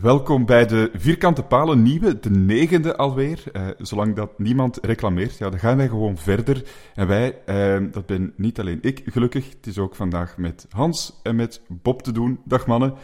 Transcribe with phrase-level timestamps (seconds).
[0.00, 3.42] Welkom bij de Vierkante Palen Nieuwe, de negende alweer.
[3.52, 6.62] Eh, zolang dat niemand reclameert, ja, dan gaan wij gewoon verder.
[6.94, 9.50] En wij, eh, dat ben niet alleen ik, gelukkig.
[9.50, 12.40] Het is ook vandaag met Hans en met Bob te doen.
[12.44, 12.94] Dag mannen.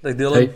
[0.00, 0.48] Dag Dylan.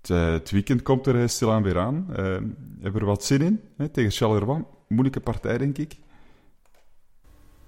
[0.00, 2.06] Het, eh, het weekend komt er stilaan weer aan.
[2.08, 3.60] Hebben we er wat zin in?
[3.76, 3.88] Hè?
[3.88, 4.64] Tegen Charleroi.
[4.88, 5.96] Moeilijke partij, denk ik.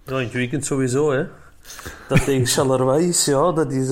[0.04, 1.26] Ja, in het weekend sowieso, hè.
[2.08, 3.90] Dat tegen Charleroi is, ja, dat is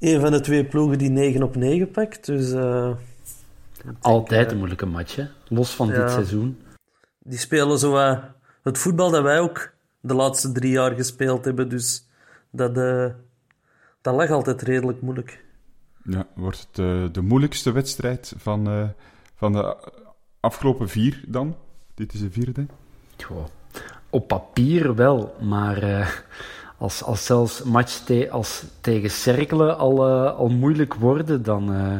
[0.00, 2.26] een van de twee ploegen die 9 op 9 pakt.
[2.26, 2.90] Dus eh,
[4.00, 5.24] Altijd een moeilijke match, hè?
[5.48, 6.02] los van Ja.
[6.02, 6.58] dit seizoen.
[7.18, 8.18] die spelen zo eh,
[8.62, 9.70] het voetbal dat wij ook
[10.00, 11.68] de laatste drie jaar gespeeld hebben.
[11.68, 12.06] Dus
[12.50, 13.06] dat, eh,
[14.00, 15.44] dat lag altijd redelijk moeilijk.
[16.04, 18.88] Ja, wordt het eh, de moeilijkste wedstrijd van, eh,
[19.34, 19.76] van de
[20.40, 21.56] afgelopen vier dan?
[21.94, 22.66] Dit is de vierde.
[23.24, 23.44] Goh,
[24.10, 26.08] op papier wel, maar eh,
[26.78, 31.98] als, als zelfs match te- als tegen Cerkelen al, eh, al moeilijk worden, dan, eh,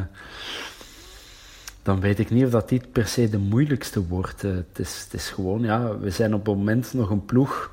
[1.83, 4.43] dan weet ik niet of dat dit per se de moeilijkste wordt.
[4.43, 7.71] Eh, het, is, het is gewoon, ja, we zijn op het moment nog een ploeg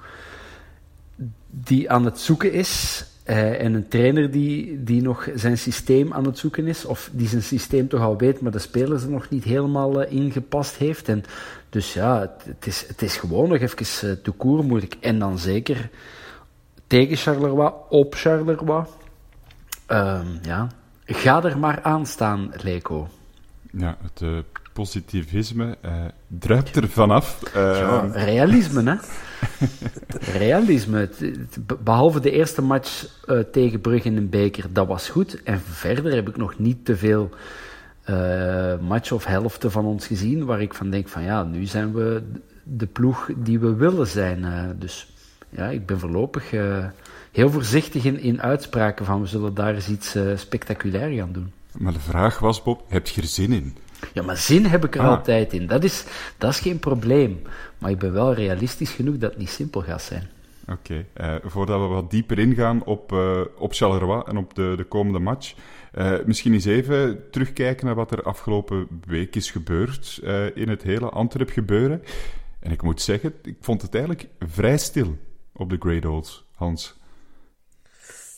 [1.51, 3.05] die aan het zoeken is.
[3.27, 7.43] en een trainer die, die nog zijn systeem aan het zoeken is, of die zijn
[7.43, 11.09] systeem toch al weet, maar de spelers er nog niet helemaal ingepast heeft.
[11.09, 11.25] En
[11.69, 14.97] dus ja, het, is, het is gewoon nog even uh, toekoer moeilijk.
[15.01, 15.91] En dan zeker
[16.87, 18.85] tegen Charleroi, op Charleroi.
[19.87, 20.69] Ehm, ja,
[21.05, 23.09] ga er maar aan staan, Leco.
[23.73, 24.39] Ja, het eh,
[24.73, 25.93] positivisme eh,
[26.27, 27.43] druipt er vanaf.
[27.55, 28.97] Eh, Ja, realisme, hè?
[30.39, 30.99] realisme.
[30.99, 33.05] Het- het- Behalve de eerste match
[33.53, 35.43] tegen Brugge in een beker, dat was goed.
[35.43, 37.31] En verder heb ik nog niet te veel
[38.81, 42.23] match of helften van ons gezien waar ik van denk van ja, nu zijn we
[42.63, 44.45] de ploeg die we willen zijn.
[44.79, 45.13] dus
[45.57, 46.85] ja, ik ben voorlopig eh,
[47.33, 51.53] heel voorzichtig in, in uitspraken van we zullen daar eens iets eh, spectaculair gaan doen.
[51.79, 53.77] Maar de vraag was, Bob, heb je er zin in?
[54.13, 55.09] Ja, maar zin heb ik er Ah.
[55.09, 55.67] altijd in.
[55.67, 56.05] Dat is,
[56.39, 57.43] dat is geen probleem.
[57.79, 60.29] Maar ik ben wel realistisch genoeg dat het niet simpel gaat zijn.
[60.69, 63.13] Oké, eh, voordat we wat dieper ingaan op,
[63.59, 65.55] op Charleroi en op de, de komende match,
[66.27, 70.21] misschien eens even terugkijken naar wat er afgelopen week is gebeurd
[70.55, 72.03] in het hele Antwerp gebeuren.
[72.61, 75.17] En ik moet zeggen, ik vond het eigenlijk vrij stil
[75.57, 76.99] op de Great Olds, Hans.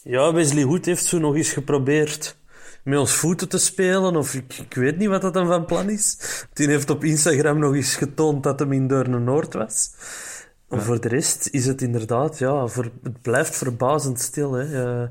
[0.02, 2.36] Ja, Wesley Hoed heeft zo nog eens geprobeerd
[2.84, 4.16] met ons voeten te spelen.
[4.16, 6.18] Of ik, ik weet niet wat dat dan van plan is.
[6.52, 9.90] Die heeft op Instagram nog eens getoond dat hem in Deurne-Noord was.
[10.68, 14.52] Maar voor de rest is het inderdaad, ja, voor, het blijft verbazend stil.
[14.52, 15.02] Hè.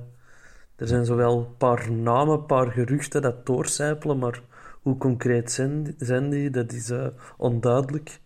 [0.75, 4.41] Er zijn zowel een paar namen, een paar geruchten dat doorcijpelen, maar
[4.81, 8.19] hoe concreet zijn, die- zijn die, dat is eh, onduidelijk.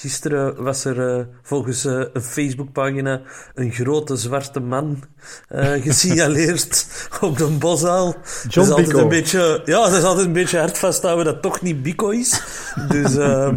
[0.00, 3.20] Gisteren was er eh, volgens eh, een Facebookpagina
[3.54, 5.02] een grote zwarte man
[5.48, 6.86] eh, gesignaleerd
[7.20, 8.16] op de Bosuil.
[8.42, 8.98] dat is altijd Bico.
[8.98, 12.08] een beetje, ja, dat is altijd een beetje hard vasthouden dat het toch niet Bico
[12.08, 12.42] is.
[12.88, 13.52] Dus eh,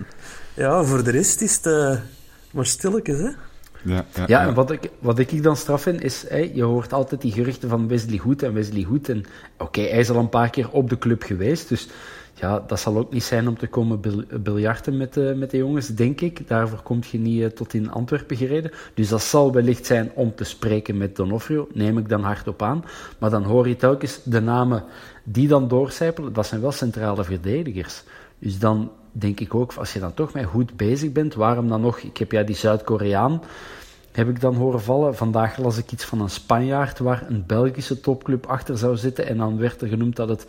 [0.54, 2.00] ja, voor de rest is het
[2.50, 3.30] maar stilletjes, hè.
[3.82, 6.24] Ja, ja, Ja, en wat ik, wat ik dan straf vind, is...
[6.52, 9.08] Je hoort altijd die geruchten van Wesley Goed en Wesley Goed.
[9.08, 9.24] En
[9.58, 11.68] oké, hij is al een paar keer op de club geweest.
[11.68, 11.88] Dus
[12.40, 15.56] ja, dat zal ook niet zijn om te komen bil biljarten met, de, met de
[15.56, 16.48] jongens, denk ik.
[16.48, 18.70] Daarvoor kom je niet uh, tot in Antwerpen gereden.
[18.94, 22.84] Dus dat zal wellicht zijn om te spreken met Donofrio, neem ik dan hardop aan.
[23.18, 24.84] Maar dan hoor je telkens de namen
[25.24, 28.02] die dan doorcijpelen, dat zijn wel centrale verdedigers.
[28.38, 31.80] Dus dan denk ik ook, als je dan toch mee goed bezig bent, waarom dan
[31.80, 33.42] nog, ik heb ja die Zuid-Koreaan,
[34.12, 35.16] heb ik dan horen vallen.
[35.16, 39.36] Vandaag las ik iets van een Spanjaard waar een Belgische topclub achter zou zitten en
[39.36, 40.46] dan werd er genoemd dat het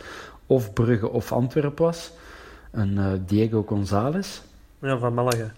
[0.50, 2.12] of Brugge of Antwerpen was.
[2.72, 4.42] Een uh, Diego González.
[4.80, 5.52] Ja, van Malaga.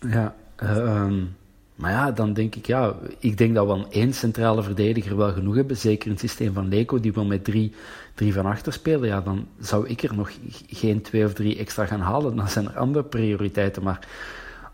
[0.00, 1.36] Ja, uh, um,
[1.74, 5.32] maar ja, dan denk ik, ja, ik denk dat we aan één centrale verdediger wel
[5.32, 5.76] genoeg hebben.
[5.76, 7.72] Zeker in het systeem van Leco, die wil met drie,
[8.14, 9.08] drie van achter spelen.
[9.08, 10.30] Ja, dan zou ik er nog
[10.68, 12.36] geen twee of drie extra gaan halen.
[12.36, 13.82] Dan zijn er andere prioriteiten.
[13.82, 14.08] Maar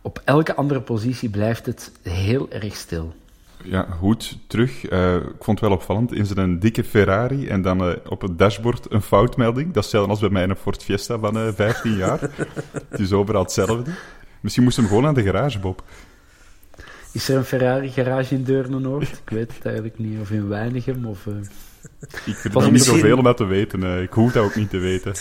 [0.00, 3.14] op elke andere positie blijft het heel erg stil.
[3.64, 4.90] Ja, goed, terug.
[4.90, 6.12] Uh, ik vond het wel opvallend.
[6.12, 9.66] In zijn dikke Ferrari en dan uh, op het dashboard een foutmelding.
[9.66, 12.20] Dat is hetzelfde als bij mij een Ford Fiesta van uh, 15 jaar.
[12.88, 13.90] het is overal hetzelfde.
[14.40, 15.82] Misschien moest hem gewoon aan de garage, Bob.
[17.12, 19.08] Is er een Ferrari-garage in Deurne-Noord?
[19.08, 20.20] Ik weet het eigenlijk niet.
[20.20, 21.26] Of in Weinigem, of...
[22.24, 24.02] Ik vind het niet zoveel om dat te weten.
[24.02, 25.12] ik hoef dat ook niet te weten.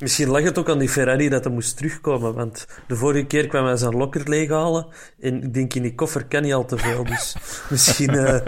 [0.00, 2.34] Misschien lag het ook aan die Ferrari dat hij moest terugkomen.
[2.34, 4.86] Want de vorige keer kwam hij zijn lokker leeghalen.
[5.20, 7.04] En ik denk, in die koffer kan niet al te veel.
[7.04, 7.36] Dus
[7.70, 8.40] misschien uh,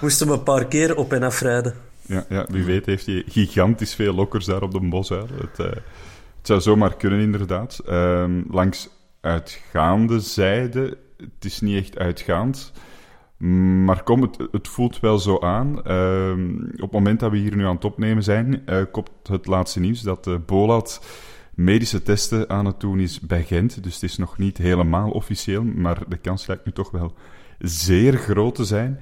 [0.00, 1.74] moest hem een paar keer op en afrijden.
[2.02, 5.26] Ja, ja, wie weet heeft hij gigantisch veel lokkers daar op de bosuil.
[5.40, 7.80] Het, uh, het zou zomaar kunnen, inderdaad.
[7.88, 8.88] Um, langs
[9.20, 12.72] uitgaande zijde, het is niet echt uitgaand...
[13.84, 15.68] Maar kom, het, het, voelt wel zo aan.
[15.68, 19.46] Uh, op het moment dat we hier nu aan het opnemen zijn, uh, komt het
[19.46, 21.00] laatste nieuws dat uh, Bolat
[21.54, 23.82] medische testen aan het doen is bij Gent.
[23.82, 27.14] Dus het is nog niet helemaal officieel, maar de kans lijkt nu toch wel
[27.58, 29.00] zeer groot te zijn.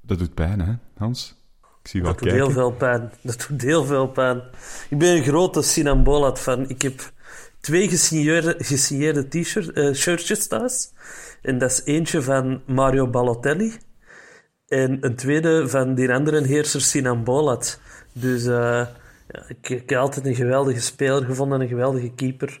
[0.00, 1.38] Dat doet pijn, hè, Hans?
[1.82, 3.12] Ik zie wel dat doet heel veel pijn.
[3.22, 4.42] Dat doet heel veel pijn.
[4.90, 6.68] Ik ben een grote Sinan Bolat fan.
[6.68, 7.12] Ik heb
[7.60, 10.92] twee gesigneerde, gesigneerde t-shirtjes thuis.
[11.42, 13.72] En dat is eentje van Mario Balotelli.
[14.68, 17.80] En een tweede van die andere heerser, Sinan Bolat.
[18.12, 22.60] Dus ja, ik, ik, heb altijd een geweldige speler gevonden, een geweldige keeper.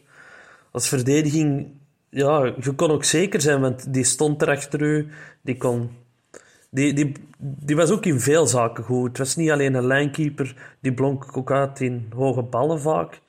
[0.72, 1.66] Als verdediging,
[2.08, 5.08] ja, je kon ook zeker zijn, want die stond er achter u.
[5.42, 5.90] Die, kon,
[6.70, 9.08] die, die, die was ook in veel zaken goed.
[9.08, 13.20] Het was niet alleen een lijnkeeper, die blonk ook uit in hoge ballen vaak.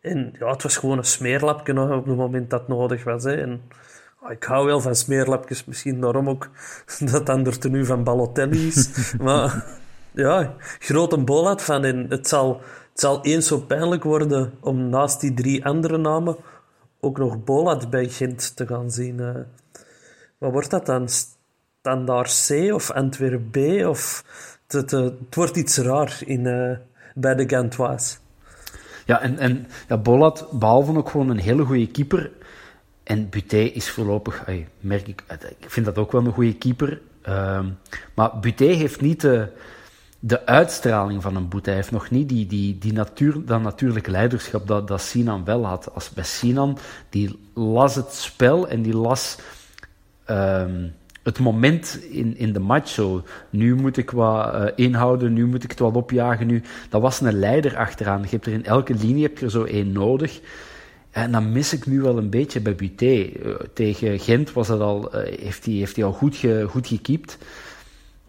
[0.00, 3.24] En ja, het was gewoon een smeerlapje op het moment dat het nodig was.
[3.24, 3.34] Hè.
[3.34, 3.60] En,
[4.30, 6.48] ik hou wel van smeerlapjes, misschien daarom ook
[7.12, 8.90] dat dan er nu van Balotelli is.
[9.20, 9.64] maar
[10.12, 11.84] ja, grote bolat van.
[11.84, 16.36] En het zal, het zal eens zo pijnlijk worden om naast die drie andere namen
[17.00, 19.18] ook nog Bolat bij Gent te gaan zien.
[19.18, 19.34] Uh,
[20.38, 21.08] wat wordt dat dan?
[21.80, 23.86] Standaard C of Antwerp B?
[23.86, 24.24] Of
[24.66, 26.76] het, het, het wordt iets raar in, uh,
[27.14, 28.18] bij de Gantois.
[29.04, 32.30] Ja, en, en ja, Bolat, behalve ook gewoon een hele goede keeper,
[33.06, 34.44] en Buté is voorlopig,
[34.80, 35.22] merk ik,
[35.58, 37.00] ik vind dat ook wel een goede keeper.
[37.28, 37.64] Uh,
[38.14, 39.48] maar Buté heeft niet de,
[40.18, 41.66] de uitstraling van een Boet.
[41.66, 45.66] Hij heeft nog niet die, die, die natuur, dat natuurlijke leiderschap dat, dat Sinan wel
[45.66, 45.94] had.
[45.94, 49.38] Als bij Sinan, die las het spel en die las
[50.30, 50.92] um,
[51.22, 52.88] het moment in, in de match.
[52.88, 53.22] Zo.
[53.50, 56.46] Nu moet ik wat uh, inhouden, nu moet ik het wat opjagen.
[56.46, 56.62] Nu.
[56.88, 58.22] Dat was een leider achteraan.
[58.22, 60.40] Je hebt er in elke linie heb je er zo één nodig.
[61.16, 63.30] En dan mis ik nu wel een beetje bij Buté.
[63.72, 66.36] Tegen Gent was het al, heeft hij heeft al goed,
[66.66, 67.38] goed gekiept.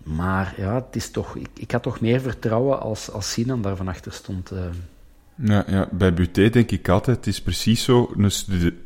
[0.04, 3.76] Maar ja, het is toch, ik, ik had toch meer vertrouwen als, als Sinan daar
[3.76, 4.52] van achter stond.
[4.52, 4.60] Uh.
[5.36, 8.12] Ja, ja, bij Buté denk ik altijd, het is precies zo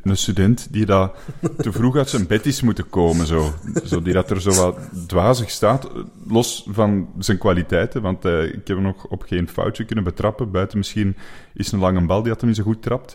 [0.02, 1.14] een, student die dat
[1.58, 3.26] te vroeg uit zijn bed is moeten komen.
[3.26, 3.54] Zo.
[3.84, 5.88] zo die dat er zo wat dwazig staat,
[6.26, 8.02] los van zijn kwaliteiten.
[8.02, 10.50] Want ik heb hem nog op geen foutje kunnen betrappen.
[10.50, 11.16] Buiten misschien
[11.54, 13.14] is een lange bal die dat hem niet zo goed trapt.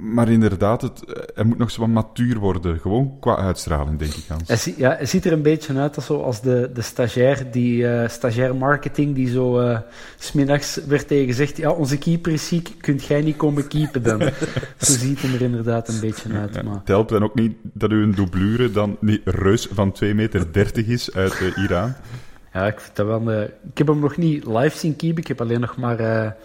[0.00, 1.02] Maar inderdaad, het,
[1.34, 2.78] hij moet nog zo wat matuur worden.
[2.78, 4.64] Gewoon qua uitstraling, denk ik, Hans.
[4.64, 8.56] Hij, ja, hij ziet er een beetje uit als, de, de stagiair, die uh, stagiair
[8.56, 9.78] marketing, die zo uh,
[10.18, 14.20] smiddags werd tegen gezegd, ja, onze keeper is ziek, kunt jij niet komen keepen dan?
[14.78, 16.54] zo ziet hij er inderdaad een beetje uit.
[16.54, 16.74] Ja, maar...
[16.74, 20.88] Het helpt dan ook niet dat u een doublure dan niet reus van 2,30 meter
[20.88, 21.94] is uit uh, Iran.
[22.52, 25.40] Ja, ik, vind dat wel, ik heb hem nog niet live zien keepen, ik heb
[25.40, 26.36] alleen nog maar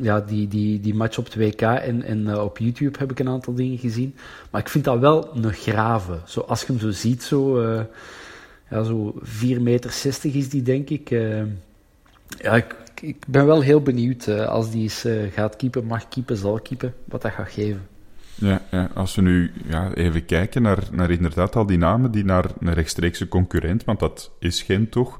[0.00, 3.18] ja, die, die, die match op het WK en, en uh, op YouTube heb ik
[3.18, 4.14] een aantal dingen gezien.
[4.50, 6.18] Maar ik vind dat wel een grave.
[6.26, 7.80] Zo, als je hem zo ziet, zo, uh,
[8.70, 11.10] ja, zo 4,60 meter is die, denk ik.
[11.10, 11.42] Uh,
[12.38, 16.60] ja, ik, ik ben wel heel benieuwd als die eens gaat keepen, mag keepen, zal
[16.60, 17.86] keepen, wat dat gaat geven.
[18.40, 22.24] Ja, ja, als we nu ja, even kijken naar, naar inderdaad al die namen die
[22.24, 25.18] naar een rechtstreekse concurrent, want dat is geen toch,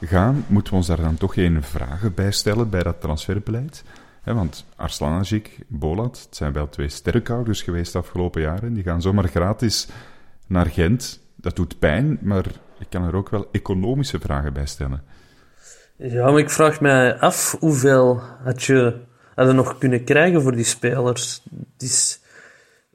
[0.00, 3.84] gaan, moeten we ons daar dan toch geen vragen bij stellen bij dat transferbeleid?
[4.20, 8.74] Hè, want Arslanajik, Bolat, het zijn wel twee sterrenkouders geweest de afgelopen jaren.
[8.74, 9.88] Die gaan zomaar gratis
[10.46, 11.20] naar Gent.
[11.36, 12.44] Dat doet pijn, maar
[12.78, 15.02] ik kan er ook wel economische vragen bij stellen.
[15.96, 19.00] Ja, ik vraag mij af hoeveel had je,
[19.34, 21.42] had nog kunnen krijgen voor die spelers.
[21.78, 22.20] Is,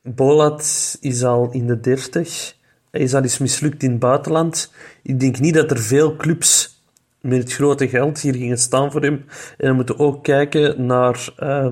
[0.02, 2.56] Bolat is al in de dertig.
[2.92, 4.74] Hij is al eens mislukt in het buitenland.
[5.02, 6.75] Ik denk niet dat er veel clubs
[7.26, 9.26] met het grote geld hier gingen staan voor hem.
[9.58, 11.30] En we moeten ook kijken naar...
[11.38, 11.68] eh,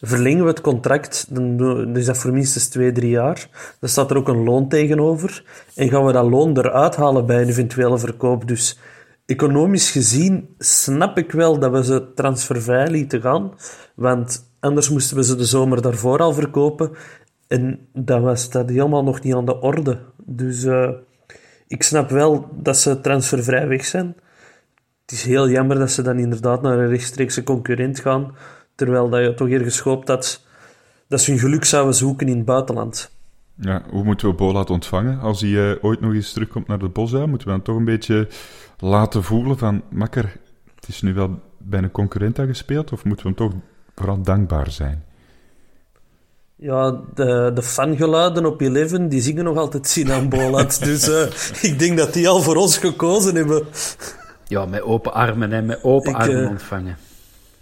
[0.00, 3.48] verlengen we het contract, dan dan is dat voor minstens twee, drie jaar.
[3.80, 5.44] Dan staat er ook een loon tegenover.
[5.74, 8.48] En gaan we dat loon eruit halen bij een eventuele verkoop.
[8.48, 8.78] Dus
[9.26, 13.52] economisch gezien snap ik wel dat we ze transfervrij lieten gaan.
[13.94, 16.90] Want anders moesten we ze de zomer daarvoor al verkopen.
[17.48, 19.98] En dat was dat helemaal nog niet aan de orde.
[20.24, 20.90] Dus eh,
[21.66, 24.16] ik snap wel dat ze transfervrij weg zijn.
[25.06, 28.36] Het is heel jammer dat ze dan inderdaad naar een rechtstreekse concurrent gaan.
[28.74, 30.46] Terwijl dat je toch ergens hoopt dat,
[31.08, 33.10] dat ze hun geluk zouden zoeken in het buitenland.
[33.54, 36.88] Ja, hoe moeten we Bolat ontvangen als hij eh, ooit nog eens terugkomt naar de
[36.88, 37.26] Bosda?
[37.26, 38.28] Moeten we hem toch een beetje
[38.78, 39.82] laten voelen van...
[39.90, 40.36] Makker,
[40.74, 43.60] het is nu wel bij een concurrent gespeeld, of moeten we hem toch
[43.94, 45.04] vooral dankbaar zijn?
[46.56, 50.78] Ja, de, de fangeluiden op Eleven, die zingen nog altijd Sinan Bolat.
[50.84, 53.66] dus eh, ik denk dat die al voor ons gekozen hebben.
[54.48, 56.96] Ja, met open armen en met open Ik, armen eh, ontvangen.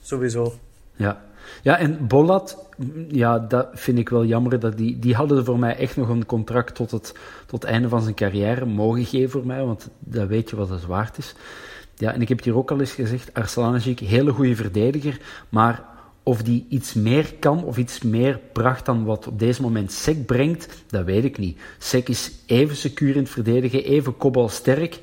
[0.03, 0.55] Sowieso.
[0.97, 1.23] Ja.
[1.63, 4.61] ja, en Bolat, mm, ja, dat vind ik wel jammer.
[4.61, 7.15] Dat die, die hadden voor mij echt nog een contract tot het,
[7.47, 10.69] tot het einde van zijn carrière mogen geven voor mij, want dat weet je wat
[10.69, 11.35] het waard is.
[11.97, 15.83] Ja, en ik heb het hier ook al eens gezegd, Arslanagic, hele goede verdediger, maar
[16.25, 20.27] of die iets meer kan of iets meer bracht dan wat op deze moment Sek
[20.27, 21.59] brengt, dat weet ik niet.
[21.79, 24.99] Sek is even secuur in het verdedigen, even kopbalsterk,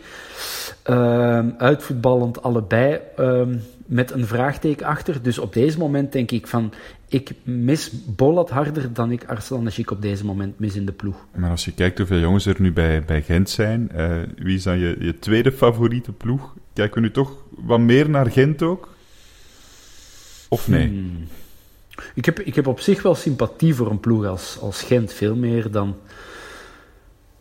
[0.83, 5.21] ehm uitvoetballend allebei, ehm, met een vraagteken achter.
[5.21, 6.73] Dus op deze moment denk ik van,
[7.07, 11.25] ik mis Bolat harder dan ik Arslanagic op deze moment mis in de ploeg.
[11.35, 14.63] Maar als je kijkt hoeveel jongens er nu bij, bij Gent zijn, eh, wie is
[14.63, 16.53] dan je, je tweede favoriete ploeg?
[16.73, 18.89] Kijken we nu toch wat meer naar Gent ook?
[20.53, 21.11] Of nee?
[22.15, 25.35] Ik heb, ik heb op zich wel sympathie voor een ploeg als, als Gent, veel
[25.35, 25.95] meer dan...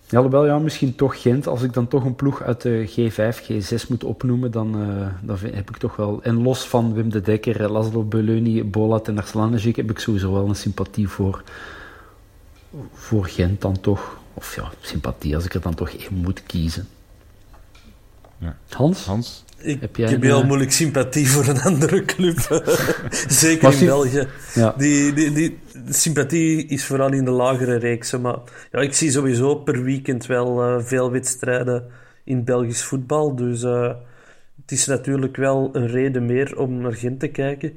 [0.08, 1.46] Ja, alhoewel, ja, misschien toch Gent.
[1.46, 5.38] Als ik dan toch een ploeg uit de G5, G6 moet opnoemen, dan, eh, dan
[5.38, 6.22] vind- heb ik toch wel...
[6.22, 10.48] En los van Wim de Dekker, Laszlo Beleuny, Bolat en Arslanesic, heb ik sowieso wel
[10.48, 11.42] een sympathie voor,
[12.92, 14.18] voor Gent dan toch.
[14.34, 16.88] Of ja, sympathie, als ik er dan toch één moet kiezen.
[18.38, 18.56] Ja.
[18.68, 19.04] Hans?
[19.04, 19.44] Hans?
[19.62, 22.62] Ik Heb heb heel eh, moeilijk sympathie voor een andere club.
[23.28, 24.26] Zeker in België.
[24.54, 24.74] Ja.
[24.76, 28.20] Die, die, die sympathie is vooral in de lagere reeksen.
[28.20, 28.38] Maar
[28.72, 31.84] ja, ik zie sowieso per weekend wel eh, veel wedstrijden
[32.24, 33.36] in Belgisch voetbal.
[33.36, 33.92] Dus eh,
[34.60, 37.72] het is natuurlijk wel een reden meer om naar Gent te kijken.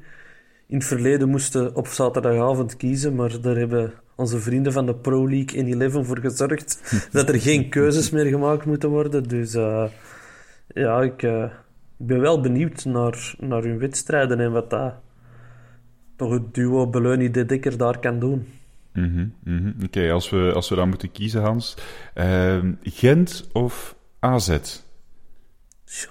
[0.68, 4.96] In het verleden moesten we op zaterdagavond kiezen, maar daar hebben onze vrienden van de
[4.96, 9.24] Pro League in 11 voor gezorgd dat er geen keuzes meer gemaakt moeten worden.
[9.24, 9.54] Dus
[10.74, 11.26] ja, ik,
[12.04, 14.94] ik ben wel benieuwd naar, naar hun wedstrijden en wat dat
[16.16, 18.48] toch het duo Beleuny-De Dekker daar kan doen.
[18.94, 19.72] Mhm, mhm.
[19.84, 21.78] Oké, als, we, als we dan moeten kiezen, Hans.
[22.14, 24.58] Ehm, Gent of AZ?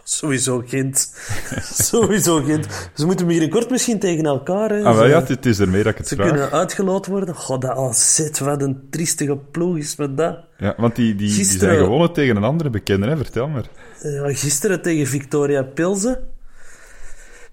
[0.05, 1.13] Sowieso Gent.
[1.91, 2.67] sowieso Gent.
[2.95, 4.71] Ze moeten binnenkort misschien tegen elkaar.
[4.71, 4.83] Hè.
[4.83, 6.29] Ah, wel ja, het, is ermee dat ik het Ze vraag.
[6.29, 7.35] kunnen uitgeloot worden.
[7.35, 10.39] God, dat AZ, wat een triestige ploeg is met dat.
[10.59, 13.17] Ja, want die, die, die zijn gewonnen tegen een andere bekende, hè?
[13.17, 13.65] vertel maar.
[14.03, 16.19] Ja, gisteren tegen Victoria Pilsen.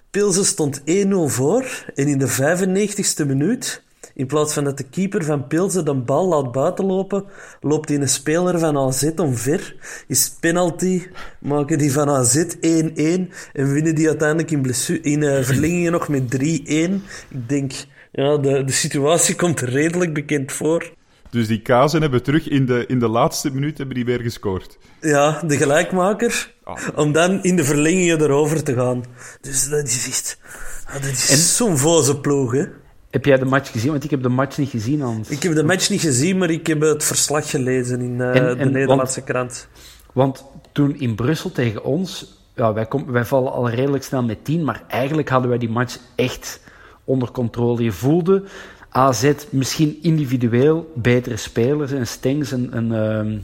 [0.09, 0.83] Pilsen stond 1-0
[1.25, 1.65] voor.
[1.95, 3.83] En in de 95ste minuut,
[4.19, 7.23] in plaats van dat de keeper van Pilsen de bal laat buitenlopen,
[7.61, 9.75] loopt hij een speler van AZ omver.
[10.07, 11.07] Is penalty,
[11.39, 16.35] maken die van AZ 1-1 en winnen die uiteindelijk in, in eh, verlengingen nog met
[16.37, 16.39] 3-1.
[16.39, 16.99] Ik
[17.29, 17.71] denk,
[18.11, 20.91] ja, de, de situatie komt redelijk bekend voor.
[21.29, 24.77] Dus die Kazen hebben terug in de, in de laatste minuut hebben die weer gescoord.
[25.01, 26.53] Ja, de gelijkmaker.
[26.95, 29.03] Om dan in de verlengingen erover te gaan.
[29.41, 30.39] Dus dat is echt...
[30.85, 32.65] ah, dat is zo'n voze ploeg, hè.
[33.09, 33.91] Heb jij de match gezien?
[33.91, 35.29] Want ik heb de match niet gezien, Hans.
[35.29, 38.57] Ik heb de match niet gezien, maar ik heb het verslag gelezen in eh, En-
[38.57, 39.67] de Nederlandse krant.
[40.13, 44.45] Want toen in Brussel tegen ons, ja, wij, kom, wij vallen al redelijk snel met
[44.45, 46.59] 10, maar eigenlijk hadden wij die match echt
[47.03, 47.83] onder controle.
[47.83, 48.43] Je voelde
[48.89, 53.37] AZ misschien individueel betere spelers en Stengs en, en ehm,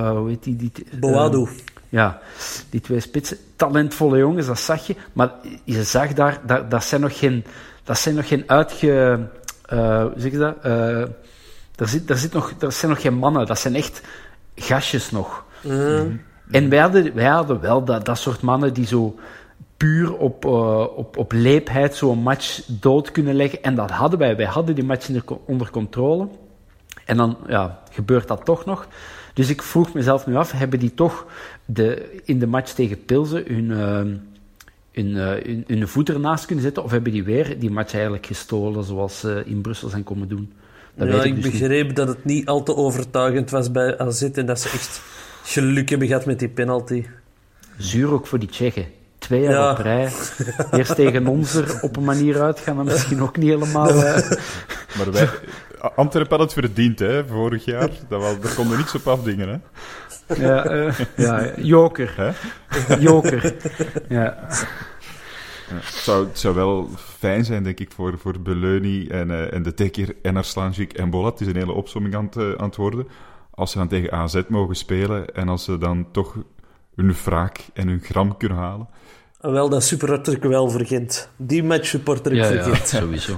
[0.00, 0.56] eh, hoe heet die?
[0.56, 1.36] die Boadu.
[1.38, 1.48] ehm,
[1.88, 2.20] ja,
[2.70, 4.94] die twee spitsen, talentvolle jongens, dat zag je.
[5.12, 5.30] Maar
[5.64, 7.44] je zag daar, dat, dat zijn nog geen,
[7.90, 9.18] dat zijn nog geen uitge...
[9.66, 10.56] eh, hoe zeg je dat?
[10.62, 11.02] Eh,
[11.74, 14.02] daar, zit, daar, zit nog, daar zijn nog geen mannen, dat zijn echt
[14.54, 15.44] gastjes nog.
[16.50, 19.18] En wij hadden, wij hadden wel dat, dat soort mannen die zo
[19.76, 23.62] puur op, uh, op, op leepheid zo'n match dood kunnen leggen.
[23.62, 24.36] En dat hadden wij.
[24.36, 25.10] Wij hadden die match
[25.46, 26.28] onder controle.
[27.04, 28.88] En dan ja, gebeurt dat toch nog.
[29.34, 31.26] Dus ik vroeg mezelf nu af, hebben die toch
[31.64, 34.16] de, in de match tegen Pilsen hun, uh,
[34.92, 36.82] hun, hun, hun voet ernaast kunnen zetten?
[36.82, 40.52] Of hebben die weer die match eigenlijk gestolen zoals ze in Brussel zijn komen doen?
[40.94, 41.96] Dat ja, ik, ik dus begreep niet.
[41.96, 45.02] dat het niet al te overtuigend was bij AZ en dat ze echt
[45.44, 47.06] geluk hebben gehad met die penalty.
[47.78, 48.86] Zuur ook voor die Tsjechen.
[49.18, 49.70] Twee jaar ja.
[49.70, 50.12] op rij.
[50.72, 53.90] Eerst tegen ons er op een manier uitgaan, dan misschien ook niet helemaal...
[53.94, 54.30] Uh...
[54.96, 55.28] Maar wij...
[55.96, 57.90] Antwerpen had het verdiend, hè, vorig jaar.
[58.08, 59.56] Dat was, daar konden niets op afdingen, hè.
[60.36, 62.14] Ja, uh, ja joker.
[62.16, 62.30] Hè?
[62.96, 63.54] Joker.
[64.08, 64.48] Ja.
[65.70, 69.52] Ja, het, zou, het zou wel fijn zijn, denk ik, voor, voor Beleuni en, uh,
[69.52, 71.38] en de Tekir en Arslanjik en Bolat.
[71.38, 73.08] Het is een hele opzomming aan het, aan het worden.
[73.50, 76.36] Als ze dan tegen AZ mogen spelen en als ze dan toch
[76.94, 78.88] hun wraak en hun gram kunnen halen.
[79.40, 81.30] Wel, dat supporter ik wel vergent.
[81.36, 82.90] Die match supporter ik ja, vergent.
[82.90, 83.36] Ja, sowieso.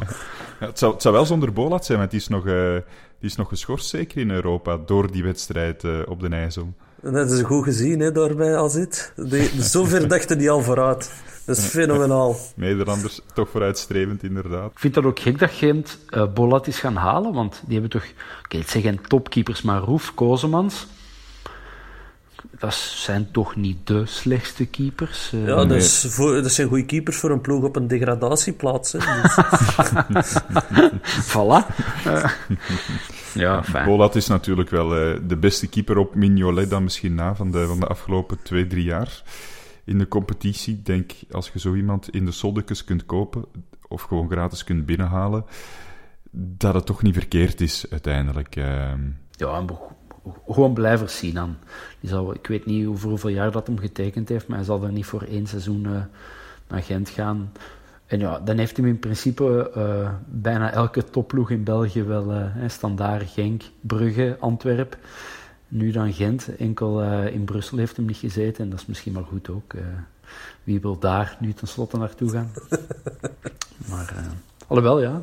[0.60, 2.76] Ja, het, zou, het zou wel zonder Bolat zijn, want die is nog, uh,
[3.22, 6.74] die is nog geschorst zeker in Europa door die wedstrijd uh, op de IJssel.
[7.00, 9.12] Dat is goed gezien, hè, daarbij al zit.
[9.58, 11.12] Zover dachten die al vooruit.
[11.46, 12.36] Dat is fenomenaal.
[12.56, 14.70] Nederlanders toch vooruitstrevend, inderdaad.
[14.70, 17.90] Ik vind dat ook gek dat Gent uh, Bolat is gaan halen, want die hebben
[17.90, 18.12] toch...
[18.44, 20.86] Oké, het zijn geen topkeepers, maar Roef, Kozemans
[22.62, 25.32] dat zijn toch niet de slechtste keepers.
[25.32, 28.92] Uh, ja, dat, is voor, dat zijn goede keepers voor een ploeg op een degradatieplaats.
[28.92, 28.98] Hè,
[30.14, 30.40] dus.
[31.32, 31.66] voilà.
[33.34, 33.86] Ja, fijn.
[33.86, 37.66] Bolat is natuurlijk wel uh, de beste keeper op Mignolet dan misschien na van de,
[37.66, 39.22] van de afgelopen twee, drie jaar
[39.84, 40.74] in de competitie.
[40.74, 43.44] Ik denk, als je zo iemand in de soldekes kunt kopen
[43.88, 45.44] of gewoon gratis kunt binnenhalen,
[46.30, 48.56] dat het toch niet verkeerd is uiteindelijk.
[48.56, 49.00] Ehm.
[49.30, 49.66] Ja, en
[50.48, 51.58] gewoon blijven zien aan.
[52.00, 54.82] Die zal, ik weet niet voor hoeveel jaar dat hem getekend heeft, maar hij zal
[54.82, 56.02] er niet voor één seizoen uh,
[56.68, 57.52] naar Gent gaan.
[58.06, 62.32] En ja, dan heeft hij in principe uh, bijna elke topploeg in België wel.
[62.32, 64.98] Uh, standaard Genk, Brugge, Antwerp.
[65.68, 66.56] Nu dan Gent.
[66.56, 68.64] Enkel in Brussel heeft hem niet gezeten.
[68.64, 69.74] En dat is misschien maar goed ook.
[70.64, 72.50] wie wil daar nu tenslotte naartoe gaan?
[73.90, 74.14] maar
[74.66, 75.22] alhoewel, ja.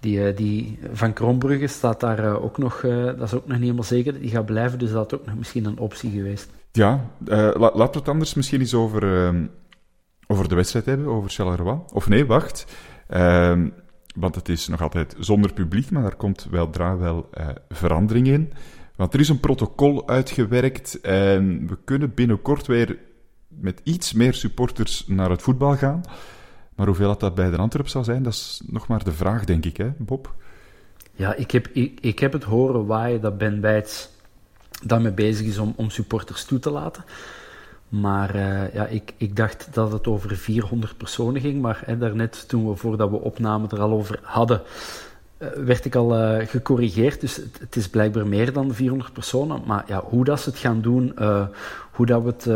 [0.00, 3.56] Die, eh, die van Kronbrugge staat daar eh, ook nog, eh, dat is ook nog
[3.56, 4.20] niet helemaal zeker.
[4.20, 6.50] Die gaat blijven, dus dat is ook nog misschien een optie geweest.
[6.72, 9.32] Ja, la, laten we het anders misschien eens over,
[10.26, 11.78] over de wedstrijd hebben, over Charleroi.
[11.92, 12.66] Of nee, wacht.
[13.06, 13.68] Ehm,
[14.14, 17.28] want het is nog altijd zonder publiek, maar daar komt weldra wel
[17.68, 18.52] verandering in.
[18.96, 22.98] Want er is een protocol uitgewerkt en we kunnen binnenkort weer
[23.48, 26.02] met iets meer supporters naar het voetbal gaan.
[26.78, 29.44] Maar hoeveel dat, dat bij de Antwerp zal zijn, dat is nog maar de vraag,
[29.44, 30.34] denk ik, hè, Bob?
[31.12, 34.08] Ja, ik heb, ik, ik heb het horen waaien dat Ben Bijts
[34.82, 37.04] daarmee bezig is om, om supporters toe te laten.
[37.88, 41.60] Maar uh, ja, ik, ik dacht dat het over 400 personen ging.
[41.60, 44.62] Maar hè, daarnet, toen we voordat we opnamen er al over hadden,
[45.38, 47.20] uh, werd ik al uh, gecorrigeerd.
[47.20, 49.62] Dus het, het, is blijkbaar meer dan 400 personen.
[49.66, 51.14] Maar ja, hoe dat ze het gaan doen,
[51.92, 52.46] hoe dat we het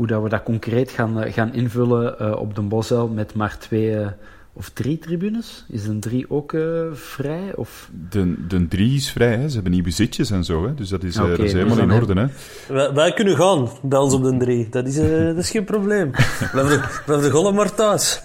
[0.00, 3.58] hoe dat we dat concreet gaan, eh, gaan invullen uh, op de Bosel met maar
[3.58, 4.06] twee uh,
[4.52, 5.64] of drie tribunes.
[5.68, 7.52] Is een drie ook uh, vrij?
[7.54, 7.90] Of?
[8.10, 9.48] De, de drie is vrij, hè.
[9.48, 10.74] ze hebben nieuwe zitjes en zo, hè.
[10.74, 12.20] dus dat is, okay, dat is helemaal dus in orde.
[12.20, 12.26] Hè.
[12.74, 14.68] Wij, wij, kunnen gaan, bij ons op de drie.
[14.68, 14.96] Dat is,
[15.34, 16.10] dat is geen probleem.
[16.52, 18.22] We hebben de, we hebben de gollen maar thuis.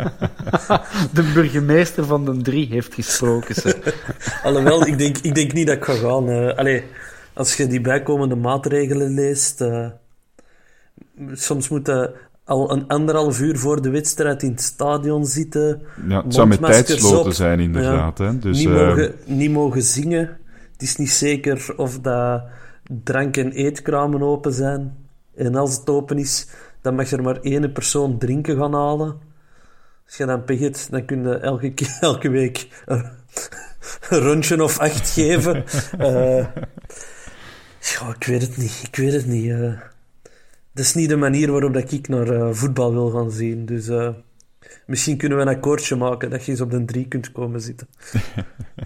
[1.16, 3.54] de burgemeester van de drie heeft gesproken.
[3.54, 3.94] Ze.
[4.44, 6.56] Alhoewel, ik denk, ik denk niet dat ik ga gaan.
[6.56, 6.84] allee,
[7.32, 9.64] als je die bijkomende maatregelen leest
[11.32, 12.12] soms moeten
[12.44, 15.82] al een anderhalf uur voor de wedstrijd in het stadion zitten.
[16.08, 18.18] Ja, het zou met tijdsloten zijn, inderdaad.
[18.18, 18.38] Hè?
[18.38, 20.38] Dus, niet, mogen, ehm, niet mogen zingen.
[20.72, 22.42] Het is niet zeker of dat
[23.04, 24.96] drank- en eetkramen open zijn.
[25.34, 26.46] En als het open is,
[26.80, 29.30] dan mag er maar één persoon drinken gaan halen.
[30.06, 33.04] Als je dan pech dan kun je elke, elke week een,
[34.08, 35.64] rondje of acht geven.
[35.98, 36.36] uh,
[37.90, 38.82] ja, ik weet het niet.
[38.86, 39.44] Ik weet het niet.
[39.44, 39.72] Uh,
[40.72, 43.66] dat is niet de manier waarop dat ik naar uh, voetbal wil gaan zien.
[43.66, 44.08] Dus uh,
[44.86, 47.88] misschien kunnen we een akkoordje maken dat je eens op de drie kunt komen zitten.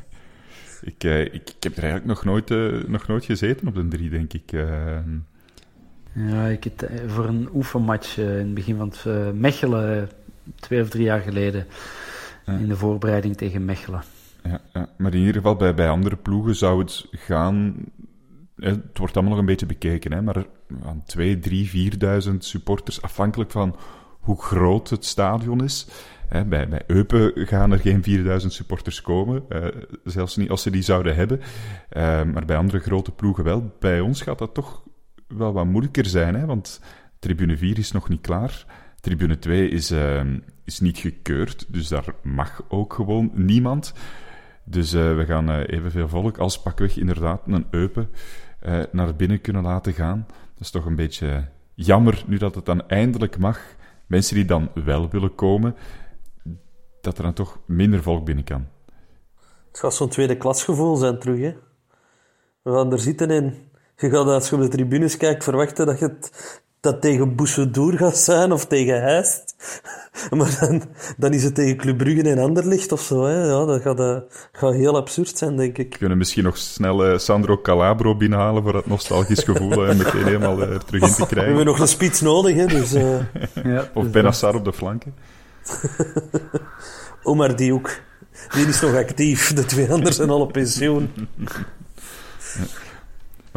[0.83, 2.49] ik, uh, ik, ik, heb er eigenlijk nog nooit,
[2.89, 4.51] nog nooit gezeten op de drie, denk ik.
[6.13, 10.09] Ja, ik heb voor een oefenmatch in het begin van het Mechelen,
[10.55, 11.67] twee of drie jaar geleden,
[12.47, 14.03] in de voorbereiding tegen Mechelen.
[14.43, 17.75] Ja, ja, maar in ieder geval bij, bij andere ploegen zou het gaan
[18.57, 20.47] het wordt allemaal nog een beetje bekeken, hè, maar
[20.85, 21.93] aan 2, 3,
[22.29, 23.77] 4.000 supporters, afhankelijk van
[24.21, 25.87] hoe groot het stadion is.
[26.29, 29.67] Hè, bij, bij Eupen gaan er geen 4000 supporters komen, uh,
[30.05, 31.39] zelfs niet als ze die zouden hebben.
[31.39, 31.45] Uh,
[32.23, 33.75] maar bij andere grote ploegen wel.
[33.81, 34.83] Bij ons gaat dat toch
[35.29, 36.81] wel wat moeilijker zijn, hè, want
[37.19, 38.65] tribune 4 is nog niet klaar.
[39.01, 40.21] Tribune 2 is, uh,
[40.65, 43.93] is niet gekeurd, dus daar mag ook gewoon niemand.
[44.65, 48.09] Dus uh, we gaan evenveel volk als pakweg inderdaad een Eupen
[48.91, 50.27] naar binnen kunnen laten gaan.
[50.29, 53.61] Dat is toch een beetje jammer, nu dat het dan eindelijk mag.
[54.07, 55.77] Mensen die dan wel willen komen,
[57.01, 58.67] dat er dan toch minder volk binnen kan.
[59.69, 61.55] Het gaat zo'n tweede klasgevoel zijn terug, hè.
[62.63, 63.55] We gaan er zitten en
[63.97, 67.97] je gaat als je op de tribunes kijkt verwachten dat je het, dat tegen Boussoudour
[67.97, 69.46] gaat zijn of tegen Heist.
[70.37, 70.83] Maar dan,
[71.17, 73.25] dan is het tegen Club Brugge en Anderlicht of zo.
[73.25, 73.45] Hè.
[73.45, 74.19] Ja, dat gaat, uh,
[74.53, 75.93] gaat heel absurd zijn, denk ik.
[75.93, 80.25] We kunnen misschien nog snel uh, Sandro Calabro binnenhalen voor dat nostalgisch gevoel en meteen
[80.25, 81.37] helemaal uh, er terug in te krijgen.
[81.37, 82.93] We hebben nog een spits nodig, hè, dus...
[83.75, 85.15] ja, of dus Benassar op de flanken.
[87.23, 88.03] Omar Diouk.
[88.55, 89.53] Die is nog actief.
[89.53, 91.11] De twee anderen zijn al op pensioen.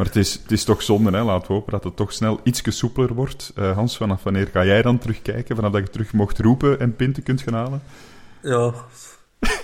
[0.00, 1.22] Maar het is, het is toch zonde, hè?
[1.22, 3.52] laten we hopen dat het toch snel iets soepeler wordt.
[3.58, 5.56] Uh, Hans, vanaf wanneer ga jij dan terugkijken?
[5.56, 7.82] Vanaf dat je terug mocht roepen en pinten kunt gaan halen?
[8.42, 8.72] Ja,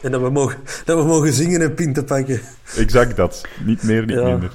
[0.02, 2.40] en dat we mogen, dat we mogen zingen en pinten pakken.
[2.76, 3.46] Exact dat.
[3.64, 4.50] Niet meer, niet minder.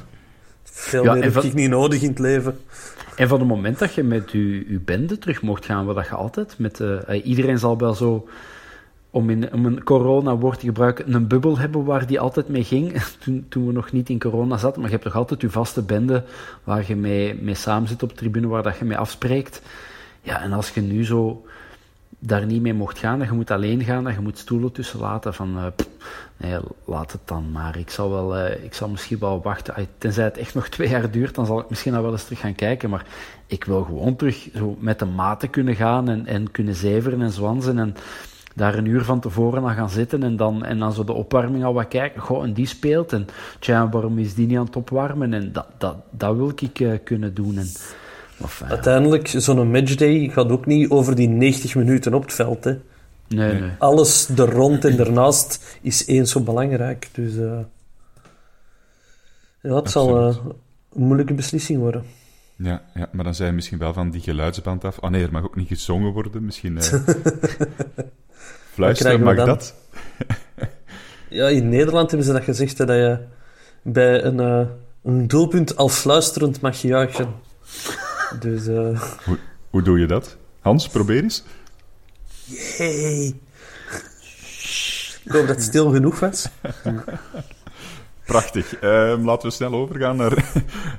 [0.64, 1.44] Veel ja, meer heb van...
[1.44, 2.60] ik niet nodig in het leven.
[3.16, 6.16] En van het moment dat je met je, je bende terug mocht gaan, wat je
[6.16, 6.80] altijd met...
[6.80, 8.28] Uh, iedereen zal wel zo
[9.12, 13.46] om, in, een corona-woord te gebruiken, een bubbel hebben waar die altijd mee ging, toen,
[13.50, 14.82] toen we nog niet in corona zaten.
[14.82, 16.24] Maar je hebt toch altijd je vaste bende
[16.64, 19.62] waar je mee, mee samen zit op de tribune, waar dat je mee afspreekt.
[20.22, 21.46] Ja, en als je nu zo
[22.20, 25.00] daar niet mee mocht gaan, dat je moet alleen gaan, dat je moet stoelen tussen
[25.00, 25.66] laten, van uh,
[26.38, 27.78] nee, laat het dan maar.
[27.78, 29.88] Ik zal, wel, uh, ik zal misschien wel wachten.
[29.98, 32.40] Tenzij het echt nog twee jaar duurt, dan zal ik misschien al wel eens terug
[32.40, 32.90] gaan kijken.
[32.90, 33.06] Maar
[33.46, 37.32] ik wil gewoon terug zo met de maten kunnen gaan en, en kunnen zeveren en
[37.32, 37.96] zwansen en
[38.56, 41.64] daar een uur van tevoren aan gaan zitten en dan, en dan zo de opwarming
[41.64, 42.22] al wat kijken.
[42.22, 43.14] Goh, en die speelt.
[43.14, 43.28] En
[43.60, 45.34] tja, waarom is die niet aan het opwarmen?
[45.34, 47.58] En dat, dat, dat wil ik uh, kunnen doen.
[47.58, 47.68] En,
[48.42, 52.64] of, uh, Uiteindelijk, zo'n matchday gaat ook niet over die 90 minuten op het veld.
[52.64, 52.78] Hè.
[53.28, 53.72] Nee, nee.
[53.78, 57.10] Alles er rond en daarnaast is eens zo belangrijk.
[57.12, 57.60] Dus uh,
[59.62, 60.36] ja, het zal een
[60.94, 62.04] moeilijke beslissing worden.
[62.56, 64.98] Ja, ja, maar dan zijn we misschien wel van die geluidsband af.
[64.98, 66.46] Oh nee, er mag ook niet gezongen worden.
[66.46, 66.78] Misschien...
[68.72, 69.76] Fluisteren, mag dat?
[71.30, 73.20] ja, in Nederland hebben ze dat gezegd, dat je
[73.82, 74.68] bij een, uh,
[75.04, 77.34] een doelpunt al fluisterend mag juichen.
[78.40, 79.02] Dus, uh...
[79.26, 79.38] hoe,
[79.70, 80.38] hoe doe je dat?
[80.60, 81.44] Hans, probeer eens.
[82.46, 83.36] Yay!
[85.24, 86.48] Ik hoop dat het stil genoeg was.
[88.26, 88.82] Prachtig.
[88.84, 90.52] Um, laten we snel overgaan naar,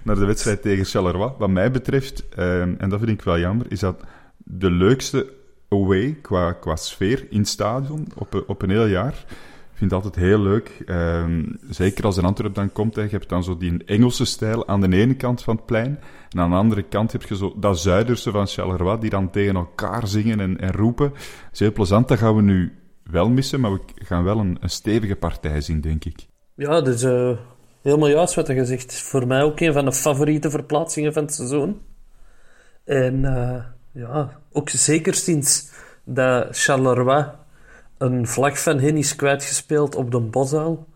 [0.02, 1.32] naar de wedstrijd tegen Charleroi.
[1.38, 4.00] Wat mij betreft, um, en dat vind ik wel jammer, is dat
[4.36, 5.32] de leukste
[5.72, 9.24] away qua, qua sfeer in stadion op, op een heel jaar.
[9.72, 10.82] Ik vind het altijd heel leuk.
[10.86, 12.96] Um, zeker als een Antwerp dan komt.
[12.96, 15.98] Hè, je hebt dan zo die Engelse stijl aan de ene kant van het plein.
[16.30, 19.54] En aan de andere kant heb je zo dat Zuiderse van Charleroi, die dan tegen
[19.54, 21.08] elkaar zingen en, en roepen.
[21.08, 22.08] Dat is heel plezant.
[22.08, 25.80] Dat gaan we nu wel missen, maar we gaan wel een, een stevige partij zien,
[25.80, 26.26] denk ik.
[26.54, 27.36] Ja, is uh,
[27.82, 29.02] helemaal juist wat je gezegd.
[29.02, 31.80] Voor mij ook een van de favoriete verplaatsingen van het seizoen.
[32.84, 33.14] En...
[33.14, 35.70] Uh ja, ook zeker sinds
[36.04, 37.26] dat Charleroi
[37.98, 40.86] een vlag van hen is kwijtgespeeld op de Boszaal,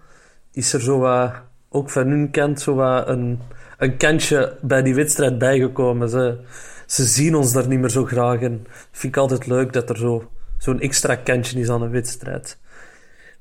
[0.53, 1.33] is er zo wat,
[1.69, 3.41] ook van hun kant zo wat een,
[3.79, 6.09] een kantje bij die wedstrijd bijgekomen.
[6.09, 6.39] Ze,
[6.87, 9.97] ze zien ons daar niet meer zo graag en vind ik altijd leuk dat er
[9.97, 12.59] zo, zo'n extra kantje is aan een wedstrijd.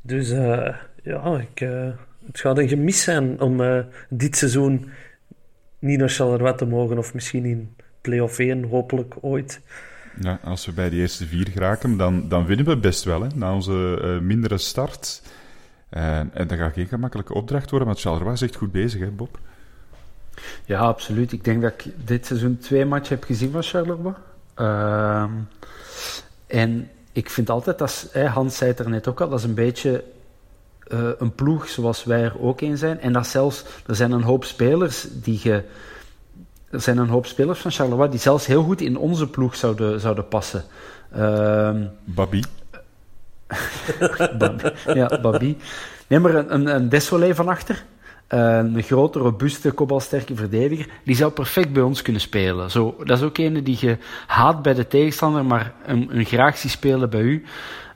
[0.02, 1.90] Dus uh, ja, ik, uh,
[2.26, 4.90] het gaat een gemis zijn om uh, dit seizoen
[5.80, 9.62] niet naar Charleroi te mogen of misschien in play-off 1, hopelijk ooit.
[10.20, 13.22] Ja, als we bij die eerste vier geraken, dan, dan winnen we best wel.
[13.22, 15.22] Hè, na onze uh, mindere start.
[15.92, 19.10] Uh, en dat gaat geen gemakkelijke opdracht worden, maar Charleroi is echt goed bezig, hè,
[19.10, 19.40] Bob?
[20.66, 21.32] Ja, absoluut.
[21.32, 24.14] Ik denk dat ik dit seizoen twee matchen heb gezien van Charleroi.
[24.60, 25.26] Uh,
[26.48, 29.54] en ik vind altijd, dat, Hans zei het er net ook al, dat is een
[29.54, 30.04] beetje
[30.88, 33.00] uh, een ploeg zoals wij er ook in zijn.
[33.00, 35.64] En dat zelfs, er zijn een hoop spelers die je
[36.76, 40.00] er zijn een hoop spelers van Charleroi die zelfs heel goed in onze ploeg zouden,
[40.00, 40.64] zouden passen.
[41.18, 42.44] Um, Babi.
[44.94, 45.58] ja, Babi.
[46.08, 47.84] Neem maar een, een, een Desolé van achter.
[48.28, 50.88] een grote, robuuste, kopbalsterke verdediger.
[51.04, 52.72] Die zou perfect bij ons kunnen spelen.
[52.72, 56.58] Zo, dat is ook een die je haat bij de tegenstander, maar een, een graag
[56.58, 57.46] ziet spelen bij u.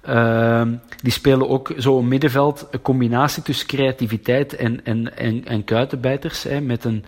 [0.09, 0.61] Uh,
[1.01, 6.43] die spelen ook zo een middenveld, een combinatie tussen creativiteit en, en, en, en kuitenbijters.
[6.43, 7.05] Hè, met een,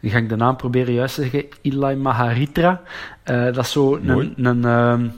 [0.00, 2.80] die ga ik de naam proberen juist te zeggen, Ilai Maharitra.
[3.30, 5.08] Uh, dat is zo een, een, ehm,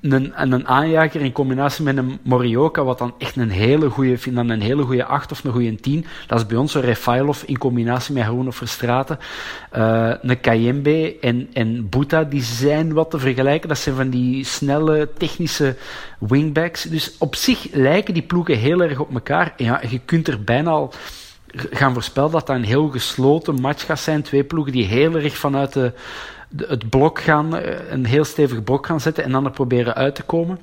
[0.00, 4.36] een, een aanjager in combinatie met een Morioka, wat dan echt een hele goede, vind
[4.36, 6.06] dan een hele goede 8 of een goede 10.
[6.26, 9.18] Dat is bij ons een Refailov in combinatie met Haroun of Verstraten.
[9.76, 13.68] Uh, een Kayembe en, en Buta, die zijn wat te vergelijken.
[13.68, 15.76] Dat zijn van die snelle, technische
[16.18, 16.82] wingbacks.
[16.82, 19.54] Dus op zich lijken die ploegen heel erg op elkaar.
[19.56, 20.92] Ja, je kunt er bijna al
[21.54, 24.22] gaan voorspellen dat dat een heel gesloten match gaat zijn.
[24.22, 25.92] Twee ploegen die heel erg vanuit de
[26.56, 30.14] het blok gaan, eh, een heel stevig blok gaan zetten en dan er proberen uit
[30.14, 30.58] te komen.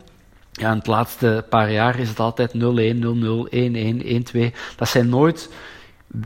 [0.51, 4.53] Ja, in het laatste paar jaar is het altijd 0-1, 0-0, 1-1, 1-2.
[4.75, 5.49] Dat zijn nooit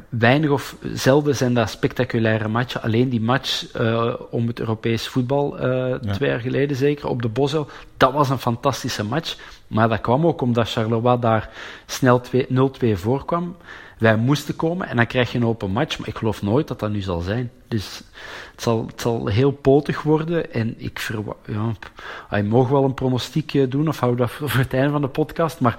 [0.09, 2.81] weinig of zelden zijn dat spectaculaire matchen.
[2.81, 7.27] Alleen die match uh, om het Europees voetbal, uh, twee jaar geleden zeker, op de
[7.27, 9.37] Bosel, dat was een fantastische match.
[9.67, 11.49] Maar dat kwam ook omdat Charleroi daar
[11.85, 13.55] snel 0-2 voorkwam.
[13.97, 16.79] Wij moesten komen en dan krijg je een open match, maar ik geloof nooit dat
[16.79, 17.51] dat nu zal zijn.
[17.67, 18.01] Dus
[18.51, 21.37] het zal, het zal heel potig worden en ik verwacht...
[21.45, 25.01] Ja, je mag wel een pronostiek eh, doen, of hou dat voor het einde van
[25.01, 25.77] de podcast, maar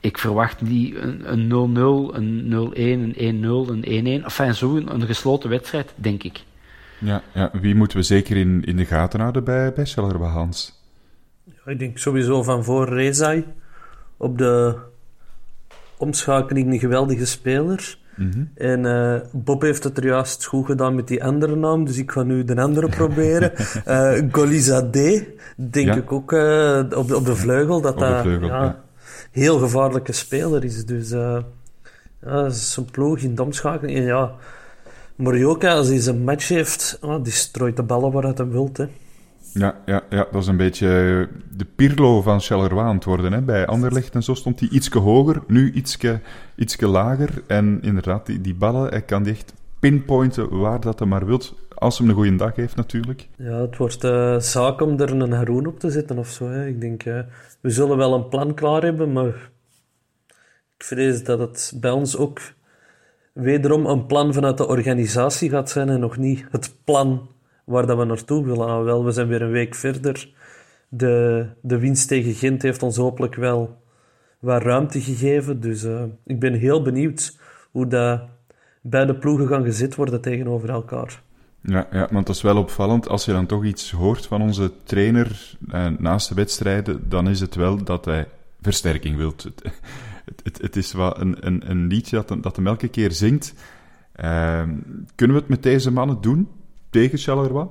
[0.00, 4.24] ik verwacht niet een 0-0, een 0-1, een 1-0, een 1-1.
[4.24, 6.44] Enfin, zo een, een gesloten wedstrijd, denk ik.
[6.98, 10.82] Ja, ja, wie moeten we zeker in, in de gaten houden bij, bij Hans?
[11.44, 13.44] Ja, ik denk sowieso van voor Rezai
[14.16, 14.78] op de
[15.96, 17.98] omschakeling een geweldige speler.
[18.16, 18.44] Mhm.
[18.54, 22.10] En uh, Bob heeft het er juist goed gedaan met die andere naam, dus ik
[22.10, 23.52] ga nu de andere proberen.
[23.88, 28.82] uh, Golizade, denk ik ook uh, op, de, op de vleugel, dat dat ja, ja.
[29.30, 30.86] heel gevaarlijke speler is.
[30.86, 31.44] Dus ja,
[32.20, 33.98] dat is zo'n ploeg in de omschakeling.
[33.98, 34.32] En ja,
[35.16, 38.76] Morioka, als hij zijn match heeft, oh, die strooit de ballen waar hij wilt.
[38.76, 38.86] Hè.
[39.58, 40.88] Ja, ja, ja, dat is een beetje
[41.56, 43.32] de Pirlo van Charleroi het worden.
[43.32, 43.42] Hè.
[43.42, 46.20] Bij Anderlecht en zo stond hij ietsje hoger, nu ietsje,
[46.56, 47.42] ietsje lager.
[47.46, 51.54] En inderdaad, die, die ballen, hij kan die echt pinpointen waar dat hij maar wilt.
[51.74, 53.28] Als hij een goede dag heeft, natuurlijk.
[53.36, 56.48] Ja, het wordt uh, zaak om er een Haroon op te zetten of zo.
[56.48, 56.66] Hè.
[56.66, 57.20] Ik denk, uh,
[57.60, 59.50] we zullen wel een plan klaar hebben, maar
[60.78, 62.40] ik vrees dat het bij ons ook
[63.32, 67.28] wederom een plan vanuit de organisatie gaat zijn en nog niet het plan
[67.66, 68.66] waar dat we naartoe willen.
[68.66, 70.30] Nou, wel, we zijn weer een week verder.
[70.88, 73.82] De, de winst tegen Gent heeft ons hopelijk wel
[74.38, 75.60] wat ruimte gegeven.
[75.60, 77.38] Dus uh, ik ben heel benieuwd
[77.70, 78.20] hoe dat
[78.80, 81.22] beide ploegen gaan gezet worden tegenover elkaar.
[81.60, 83.08] Ja, ja, want dat is wel opvallend.
[83.08, 87.40] Als je dan toch iets hoort van onze trainer eh, naast de wedstrijden, dan is
[87.40, 88.28] het wel dat hij
[88.60, 89.42] versterking wilt.
[89.42, 89.62] Het,
[90.42, 93.54] het, het, is wel een, een, een liedje dat, dat hem elke keer zingt.
[94.20, 94.62] Uh,
[95.14, 96.48] kunnen we het met deze mannen doen?
[97.00, 97.66] Tegen Charleroi?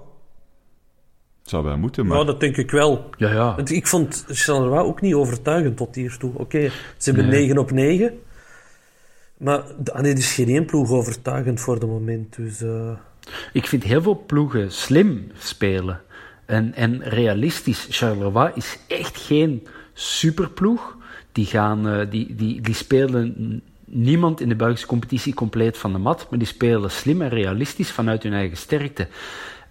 [1.40, 2.18] Het zou wel moeten, maar...
[2.18, 3.10] Ja, dat denk ik wel.
[3.18, 3.56] Ja, ja.
[3.56, 6.32] Want ik vond Charleroi ook niet overtuigend tot hiertoe.
[6.34, 7.40] Oké, ze hebben nee.
[7.40, 8.20] 9 op 9.
[9.38, 12.36] Maar ah, nee, is geen één ploeg overtuigend voor de moment.
[12.36, 12.92] Dus, uh...
[13.54, 16.02] Ik vind heel veel ploegen slim spelen.
[16.46, 17.88] En, en realistisch.
[17.90, 20.98] Charleroi is echt geen superploeg.
[21.32, 23.62] Die, gaan, uh, die, die, die spelen
[23.96, 27.92] niemand in de Belgische competitie compleet van de mat, maar die spelen slim en realistisch
[27.92, 29.08] vanuit hun eigen sterkte.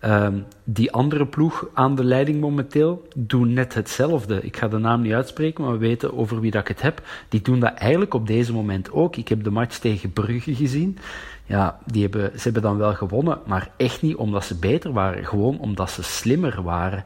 [0.04, 4.40] Um, die andere ploeg aan de leiding momenteel doen net hetzelfde.
[4.40, 7.02] Ik ga de naam niet uitspreken, maar we weten over wie dat ik het heb.
[7.28, 9.16] Die doen dat eigenlijk op deze moment ook.
[9.16, 10.98] Ik heb de match tegen Brugge gezien.
[11.46, 15.24] Ja, die hebben, ze hebben dan wel gewonnen, maar echt niet omdat ze beter waren.
[15.24, 17.04] Gewoon omdat ze slimmer waren.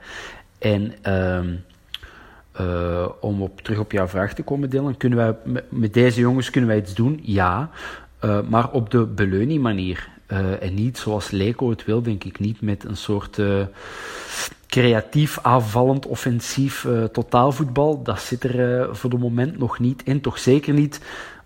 [0.59, 1.65] En um,
[2.61, 6.51] uh, om op, terug op jouw vraag te komen, Dylan, kunnen wij, met, deze jongens
[6.51, 7.21] kunnen wij iets doen?
[7.23, 7.71] Ja,
[8.25, 10.09] uh, maar op de Beleuni manier.
[10.33, 13.41] Uh, en niet zoals Leco het wil, denk ik niet, met een soort
[14.67, 18.03] creatief, aanvallend, offensief totaalvoetbal.
[18.03, 20.21] Dat zit er voor de moment nog niet in.
[20.21, 21.01] Toch zeker niet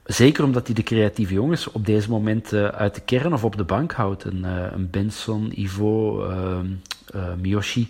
[0.04, 3.64] Zeker omdat hij de creatieve jongens op deze moment uit de kern of op de
[3.64, 4.24] bank houdt.
[4.24, 4.44] Een,
[4.74, 6.26] een Benson, Ivo,
[7.14, 7.88] uh, Miyoshi.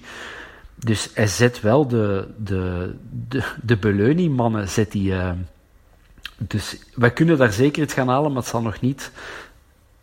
[0.74, 2.94] Dus hij zet wel de, de,
[3.28, 4.68] de, de Beleuni-mannen.
[4.68, 5.30] Zet hij, uh,
[6.38, 9.12] dus wij kunnen daar zeker iets gaan halen, maar het zal nog niet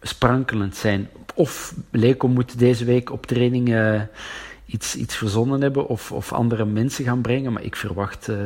[0.01, 1.09] sprankelend zijn.
[1.35, 4.01] Of Leko moet deze week op training uh,
[4.65, 7.53] iets, iets verzonnen hebben of, of andere mensen gaan brengen.
[7.53, 8.37] Maar ik verwacht uh,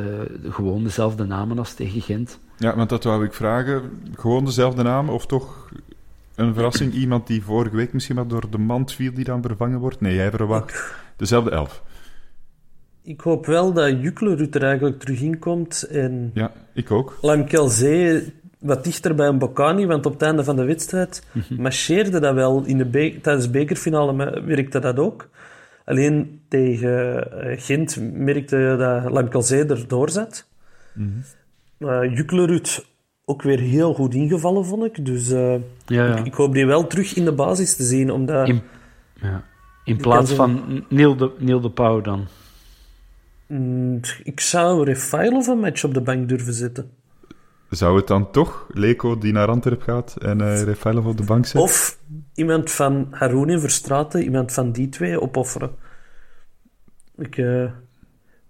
[0.48, 2.38] gewoon dezelfde namen als tegen Gent.
[2.58, 3.82] Ja, want dat wou ik vragen.
[4.14, 5.68] Gewoon dezelfde namen of toch
[6.34, 6.92] een verrassing?
[6.92, 10.00] Iemand die vorige week misschien wat door de mand viel die dan vervangen wordt?
[10.00, 11.82] Nee, jij verwacht dezelfde elf.
[13.04, 15.82] Ik hoop wel dat Juklerud er eigenlijk terug in komt.
[15.82, 17.18] En ja, ik ook.
[17.20, 22.20] Lamkelzee wat dichter bij een Bocani, want op het einde van de wedstrijd mm marcheerde
[22.20, 22.64] dat wel.
[22.64, 25.28] In de be tijdens de bekerfinale werkte dat ook.
[25.84, 30.46] Alleen tegen uh, Gent merkte je dat Lamkelzee erdoor zat.
[30.94, 31.24] Mm
[31.78, 31.88] -hmm.
[31.88, 32.86] uh, Juklerud
[33.24, 35.04] ook weer heel goed ingevallen, vond ik.
[35.06, 36.16] Dus uh, ja, ja.
[36.16, 38.10] Ik, ik, hoop die wel terug in de basis te zien.
[38.10, 38.62] Omdat in,
[39.20, 39.44] ja.
[39.84, 42.26] in plaats van Neil de, Neil de Pauw dan.
[43.46, 46.90] Mm, ik zou Refailov een match op de bank durven zetten.
[47.70, 51.46] Zou het dan toch Leko die naar Antwerp gaat en uh, Refailov op de bank
[51.46, 51.62] zet?
[51.62, 51.98] Of
[52.34, 55.70] iemand van Haroon en Verstraten, iemand van die twee opofferen.
[57.16, 57.70] Ik, uh,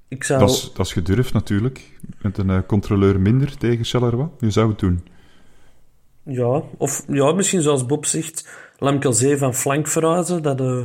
[0.09, 0.41] ik zou...
[0.41, 1.99] Dat is, dat is gedurfd natuurlijk.
[2.23, 4.29] Met een uh, controleur minder tegen Charleroi.
[4.39, 5.07] Je zou het doen.
[6.23, 10.43] Ja, of ja, misschien zoals Bob zegt, Lamkelzee van flank verhuizen.
[10.43, 10.85] Dat, uh,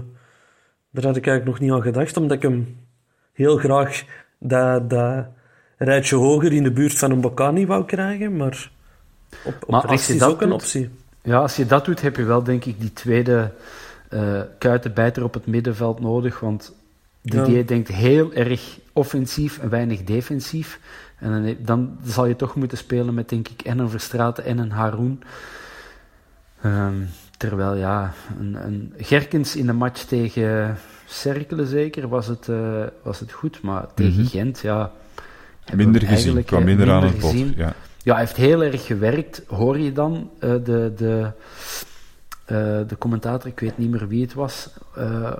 [0.91, 2.77] daar had ik eigenlijk nog niet aan gedacht, omdat ik hem
[3.39, 4.03] heel graag
[4.37, 5.25] dat, dat
[5.77, 8.37] rijtje hoger in de buurt van een Bocani wou krijgen.
[8.37, 8.71] Maar
[9.43, 10.89] op, op maar rechts is ook een optie.
[11.21, 13.51] Ja, als je dat doet, heb je wel denk ik die tweede
[14.09, 16.39] uh, kuitenbijter op het middenveld nodig.
[16.39, 16.75] Want
[17.21, 17.63] Didier ja.
[17.63, 20.79] denkt heel erg offensief en weinig defensief.
[21.19, 24.57] En dan, dan, zal je toch moeten spelen met, denk ik, en een Verstraten en
[24.57, 25.23] een Haroon.
[26.65, 30.77] Um, terwijl, ja, een, een, Gerkens in de match tegen
[31.09, 33.61] Cerkelen zeker was het, uh, was het goed.
[33.61, 34.27] Maar tegen mm -hmm.
[34.27, 34.91] Gent, ja...
[35.75, 37.55] Minder gezien, kwam minder, minder aan het.
[37.55, 37.73] Ja.
[38.03, 39.41] ja, hij heeft heel erg gewerkt.
[39.47, 40.93] Hoor je dan uh, de...
[40.95, 41.31] de
[42.51, 44.69] uh, de commentator, ik weet niet meer wie het was,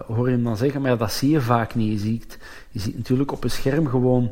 [0.07, 1.91] hoor je hem dan zeggen, maar ja, dat zie je vaak niet.
[1.91, 2.37] Je ziet,
[2.69, 4.31] je ziet natuurlijk op een scherm gewoon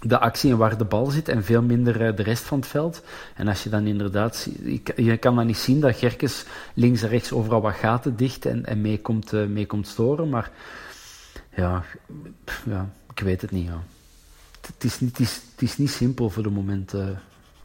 [0.00, 2.68] de actie en waar de bal zit en veel minder uh, de rest van het
[2.68, 3.02] veld.
[3.34, 4.48] En als je dan inderdaad,
[4.96, 8.66] je kan dan niet zien dat Gerkes links en rechts overal wat gaten dicht en,
[8.66, 10.50] en mee, komt, mee komt storen, maar
[11.56, 11.84] ja,
[12.64, 13.66] ja, ik weet het niet.
[13.66, 13.82] Ja.
[14.60, 16.94] Het, is niet, het, is, het is niet simpel voor de moment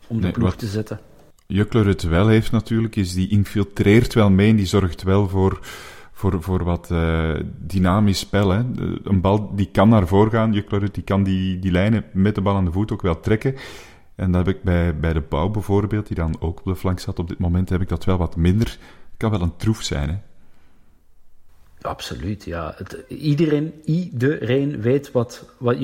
[0.07, 0.99] om de nee, ploeg te zetten.
[1.47, 5.59] Jukkler het wel heeft natuurlijk, is die infiltreert wel mee en die zorgt wel voor,
[6.17, 8.49] voor, voor wat uh, dynamisch spel.
[8.49, 8.63] Hè.
[9.03, 12.41] Een bal die kan naar voren gaan, Jukkler die kan die, die lijnen met de
[12.41, 13.55] bal aan de voet ook wel trekken.
[14.15, 16.99] En dat heb ik bij, bij de Pauw bijvoorbeeld, die dan ook op de flank
[16.99, 17.19] zat.
[17.19, 18.67] Op dit moment heb ik dat wel wat minder.
[18.67, 20.15] Het kan wel een troef zijn, hè.
[21.81, 22.73] Absoluut, ja.
[22.77, 25.77] Het, iedereen, iedereen weet wat, wat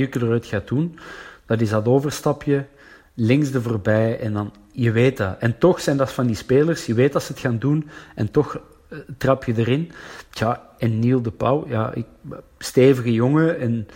[0.46, 0.98] gaat doen.
[1.46, 2.66] Dat is dat overstapje
[3.14, 5.38] links er voorbij en dan, je weet dat.
[5.40, 8.32] En toch zijn dat van die spelers, je weet dat ze het gaan doen en
[8.32, 8.62] toch
[9.18, 9.92] trap je erin.
[10.30, 12.06] Tja, en Niel de Pauw, ja, ik,
[12.58, 13.88] stevige jongen en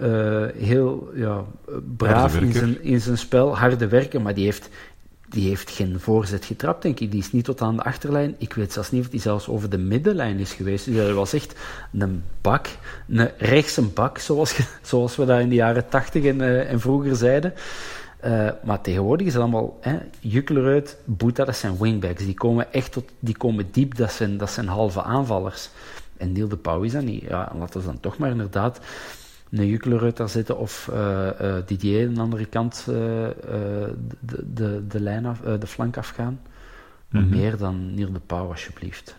[0.00, 1.44] uh, heel ja,
[1.96, 4.68] braaf in zijn, in zijn spel, harde werken, maar die heeft,
[5.28, 7.10] die heeft geen voorzet getrapt, denk ik.
[7.10, 8.34] Die is niet tot aan de achterlijn.
[8.38, 10.84] Ik weet zelfs niet of die zelfs over de middenlijn is geweest.
[10.84, 11.54] Dus dat was echt
[11.98, 12.66] een bak,
[13.08, 17.16] een rechtse bak, zoals, zoals we dat in de jaren tachtig en, uh, en vroeger
[17.16, 17.54] zeiden.
[18.24, 22.24] Uh, maar tegenwoordig is het allemaal hè, Jukkeruit, Boeta, dat zijn wingbacks.
[22.24, 25.70] Die komen echt tot, die komen diep, dat zijn, dat zijn halve aanvallers.
[26.16, 27.22] En Niel de Pauw is dat niet.
[27.22, 28.80] Ja, laten we dan toch maar inderdaad
[29.50, 33.94] een Jukkeruit daar zitten of uh, uh, Didier aan de andere kant de,
[34.54, 36.40] de, de, lijn af, de flank afgaan.
[37.10, 37.30] Mm -hmm.
[37.30, 39.16] Meer dan Niel de Pauw, alsjeblieft.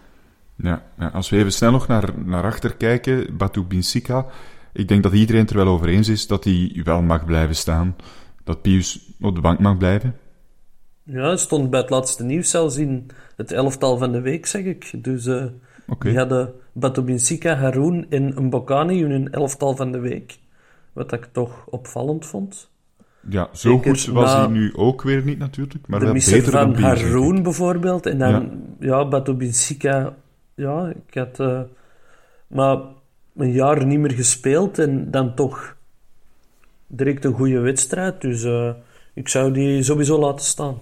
[0.56, 4.26] Ja, ja, als we even snel nog naar, naar achter kijken, Batu Binsika,
[4.74, 7.56] ik denk dat iedereen het er wel over eens is dat hij wel mag blijven
[7.56, 7.96] staan
[8.52, 10.16] dat Pius op de bank mag blijven?
[11.04, 15.04] Ja, stond bij het laatste nieuws zelfs in het elftal van de week, zeg ik.
[15.04, 15.46] Dus uh,
[15.88, 16.12] okay.
[16.12, 20.40] die hadden Batobinsika, Haroon en Mbokani in hun elftal van de week.
[20.94, 22.70] Wat ik toch opvallend vond.
[23.30, 26.52] Ja, zo Zeker, goed was hij nu ook weer niet natuurlijk, maar de wel beter
[26.52, 27.02] van dan Pius.
[27.02, 28.32] Haroon bijvoorbeeld, en dan,
[28.80, 30.16] ja, ja Batobinsika,
[30.56, 31.62] ja, ik had uh,
[32.48, 32.78] maar
[33.36, 35.76] een jaar niet meer gespeeld en dan toch
[36.92, 38.22] direct een goede wedstrijd.
[38.22, 38.72] Dus uh,
[39.14, 40.80] ik zou die sowieso laten staan.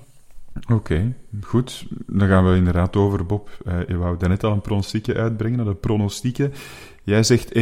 [0.61, 1.85] Oké, okay, goed.
[2.07, 3.49] Dan gaan we inderdaad over, Bob.
[3.67, 6.53] Uh, je wou daarnet al een pronostiekje uitbrengen, de pronostieken.
[7.03, 7.61] Jij zegt 1-0, 1-1,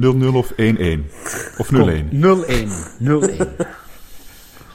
[0.00, 0.54] 0-0 of 1-1?
[1.58, 1.76] Of 0-1?
[2.10, 2.16] 0-1.
[2.98, 3.46] 0-1.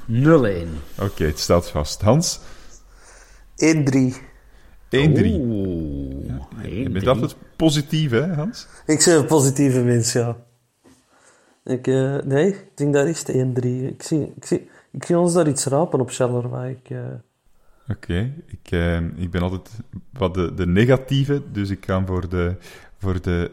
[0.08, 0.28] 0-1.
[0.28, 2.02] Oké, okay, het staat vast.
[2.02, 2.40] Hans?
[3.56, 4.30] 1-3.
[4.90, 4.92] 1-3.
[4.92, 8.68] Oeh, ja, je bent altijd positief, hè, Hans?
[8.86, 10.38] Ik ben een positieve mens, ja.
[11.64, 13.32] Ik, uh, nee, ik denk dat is 1-3.
[13.32, 16.72] Ik zie, ik, zie, ik zie ons daar iets rapen op Charleroi.
[16.72, 17.00] Ik, uh...
[17.88, 18.34] Oké, okay.
[18.46, 19.70] ik, uh, ik ben altijd
[20.14, 22.56] wat de, de negatieve, dus ik ga voor de,
[22.98, 23.50] voor de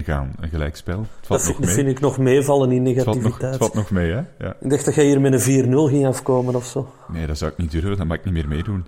[0.00, 1.00] 1-1 gaan, een gelijkspel.
[1.00, 1.74] Het valt dat nog mee.
[1.74, 3.24] vind ik nog meevallen in negativiteit.
[3.24, 4.22] Het valt nog, het valt nog mee, hè?
[4.46, 4.56] Ja.
[4.60, 6.92] Ik dacht dat jij hier met een 4-0 ging afkomen of zo.
[7.08, 8.86] Nee, dat zou ik niet durven, dan mag ik niet meer meedoen.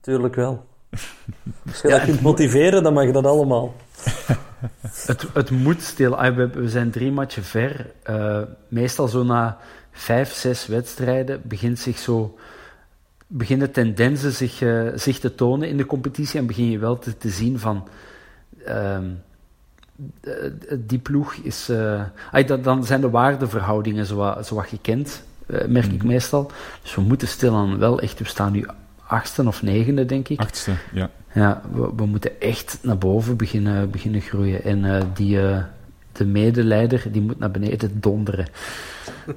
[0.00, 0.66] Tuurlijk wel.
[1.66, 3.74] Als je ja, dat kunt motiveren, dan mag dat allemaal.
[5.08, 6.16] Het, het moet stil.
[6.34, 7.86] We, we zijn drie matchen ver.
[8.10, 9.58] Uh, meestal zo na
[9.92, 12.38] vijf, zes wedstrijden begint zich zo,
[13.26, 17.16] beginnen tendensen zich, uh, zich te tonen in de competitie en begin je wel te,
[17.18, 17.88] te zien van
[18.66, 18.98] uh,
[20.78, 21.68] die ploeg is.
[21.70, 22.02] Uh,
[22.62, 26.06] dan zijn de waardeverhoudingen zo, zo wat gekend, merk ik Mhm.
[26.06, 26.50] meestal.
[26.82, 28.66] Dus we moeten stilaan wel echt, we staan nu
[29.08, 30.38] achtste of negende, denk ik.
[30.38, 31.10] Achtste, ja.
[31.34, 34.64] Ja, we, we moeten echt naar boven beginnen, beginnen groeien.
[34.64, 35.62] En uh, die, uh,
[36.12, 38.46] de medeleider die moet naar beneden donderen.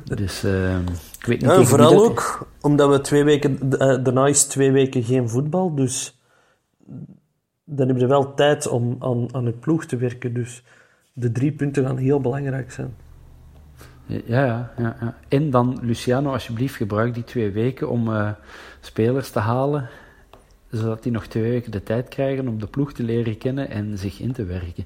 [0.03, 0.77] Dus uh,
[1.19, 3.59] ik weet niet ja, Vooral dat- ook omdat we twee weken...
[3.71, 6.19] eh, daarna is twee weken geen voetbal, dus...
[7.63, 10.33] Dan heb je wel tijd om aan, aan het ploeg te werken.
[10.33, 10.63] Dus
[11.13, 12.93] de drie punten gaan heel belangrijk zijn.
[14.05, 15.17] Ja, ja, ja, ja.
[15.27, 18.29] En dan, Luciano, alsjeblieft, gebruik die twee weken om eh,
[18.81, 19.89] spelers te halen,
[20.71, 23.97] zodat die nog twee weken de tijd krijgen om de ploeg te leren kennen en
[23.97, 24.85] zich in te werken.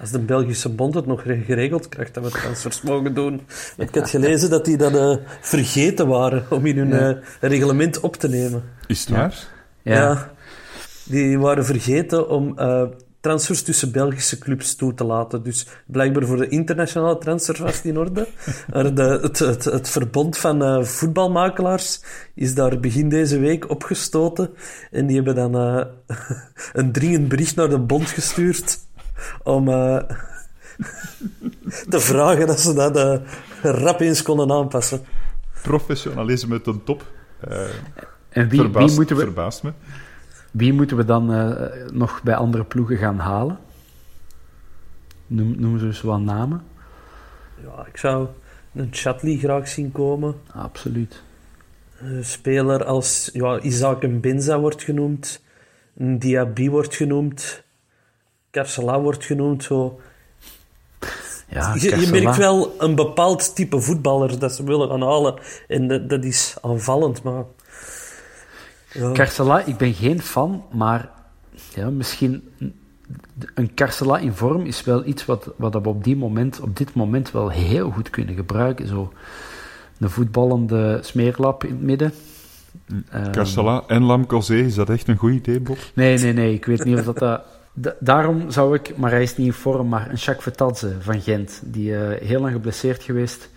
[0.00, 3.40] Als de Belgische bond het nog geregeld krijgt dat we transfers mogen doen.
[3.76, 8.16] Ik had gelezen dat die dat eh, vergeten waren om in hun eh, reglement op
[8.16, 8.62] te nemen.
[8.86, 9.48] Is het waar?
[9.82, 10.30] Ja,
[11.04, 12.82] Die waren vergeten om eh,
[13.20, 15.42] transfers tussen Belgische clubs toe te laten.
[15.42, 18.28] Dus blijkbaar voor de internationale transfers was het in orde.
[18.72, 22.02] Maar de, het, het, het verbond van eh, voetbalmakelaars
[22.34, 24.50] is daar begin deze week opgestoten.
[24.90, 25.86] En die hebben dan eh,
[26.72, 28.78] een dringend bericht naar de bond gestuurd
[29.42, 29.98] om eh,
[31.88, 33.18] te vragen dat ze dat eh,
[33.62, 35.04] rap eens konden aanpassen.
[35.62, 37.02] Professionalisme ten top.
[37.40, 37.68] Eh
[38.30, 39.72] en wie, verbaast, wie, moeten we, verbaast me.
[40.50, 43.58] Wie moeten we dan eh, nog bij andere ploegen gaan halen?
[45.26, 46.62] Noem, noem ze eens wat namen.
[47.62, 48.28] Ja, ik zou
[48.74, 50.34] een Chatley graag zien komen.
[50.52, 51.22] Absoluut.
[51.98, 55.42] Een speler als ja, Isaac Benza wordt genoemd,
[55.96, 57.62] een Diaby wordt genoemd,
[58.50, 59.64] Carcela wordt genoemd.
[59.64, 60.00] Zo.
[61.48, 65.34] Ja, je, je merkt wel een bepaald type voetballer dat ze willen gaan halen.
[65.68, 67.44] En dat, dat is aanvallend, maar...
[68.92, 71.08] Ja, Carcela, ik ben geen fan, maar
[71.74, 72.48] ja, misschien
[73.54, 76.94] een Carcela in vorm is wel iets wat, wat we op, die moment, op dit
[76.94, 78.86] moment wel heel goed kunnen gebruiken.
[78.86, 79.12] Zo
[79.98, 82.12] een voetballende smeerlap in het midden.
[83.10, 85.78] Ehm, Carcela en Lamcozé, is dat echt een goed idee, Bob?
[85.94, 86.54] Nee, nee, nee.
[86.54, 87.18] Ik weet niet of dat...
[87.18, 90.96] dat da- daarom zou ik, maar hij is niet in vorm, maar een Jacques Vertadze
[91.00, 93.50] van Gent, die eh, heel lang geblesseerd geweest,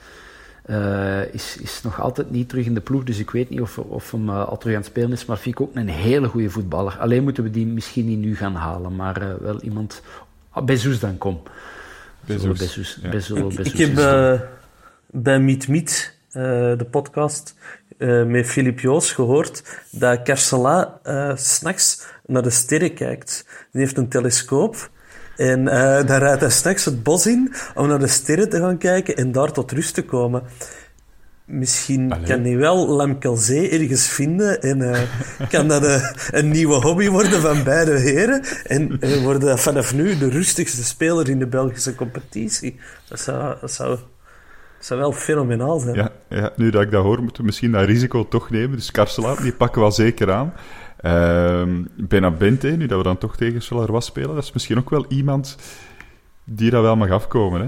[0.66, 3.78] eh, is, is nog altijd niet terug in de ploeg, dus ik weet niet of,
[3.78, 6.28] of hem eh, al terug aan het spelen is, maar vind ik ook een hele
[6.28, 6.98] goede voetballer.
[7.00, 10.02] Alleen moeten we die misschien niet nu gaan halen, maar eh, wel iemand...
[10.50, 11.42] Ah, Bezos dan, kom.
[12.26, 12.38] Ja.
[12.38, 12.98] Bezos,
[13.58, 14.40] ik, heb is
[15.12, 16.42] bij Meet Meet, eh,
[16.78, 17.56] de podcast,
[17.98, 23.46] eh, met Filip Joos gehoord dat Carcela eh, s s'nachts naar de sterren kijkt.
[23.72, 24.90] Die heeft een telescoop
[25.36, 28.78] en eh daar rijdt hij s'nachts het bos in om naar de sterren te gaan
[28.78, 30.44] kijken en daar tot rust te komen.
[31.46, 32.26] Misschien Allee.
[32.26, 35.02] kan hij wel Lamkelzee ergens vinden en eh,
[35.50, 38.44] kan dat eh, een nieuwe hobby worden van beide heren.
[38.64, 42.80] En worden dat vanaf nu de rustigste speler in de Belgische competitie.
[43.10, 45.96] Dat zou, dat zou, dat zou wel fenomenaal zijn.
[45.96, 48.78] Ja, ja, nu dat ik dat hoor, moeten we misschien dat risico toch nemen.
[48.78, 50.54] Dus Carcela, die pakken we wel zeker aan.
[51.04, 55.06] Ehm Benabente, nu dat we dan toch tegen Charleroi spelen, dat is misschien ook wel
[55.08, 55.58] iemand
[56.44, 57.62] die dat wel mag afkomen.
[57.62, 57.68] Hè?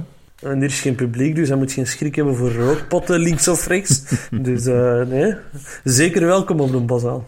[0.49, 3.67] En er is geen publiek, dus hij moet geen schrik hebben voor rookpotten links of
[3.67, 4.19] rechts.
[4.31, 5.35] dus eh, nee,
[5.83, 7.25] zeker welkom op de Bazaal.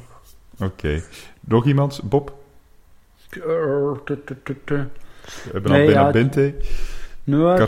[0.59, 1.01] Oké.
[1.39, 2.01] Nog iemand?
[2.03, 2.33] Bob?
[3.29, 4.87] We
[5.51, 6.53] hebben Nee, al ja, Benabente.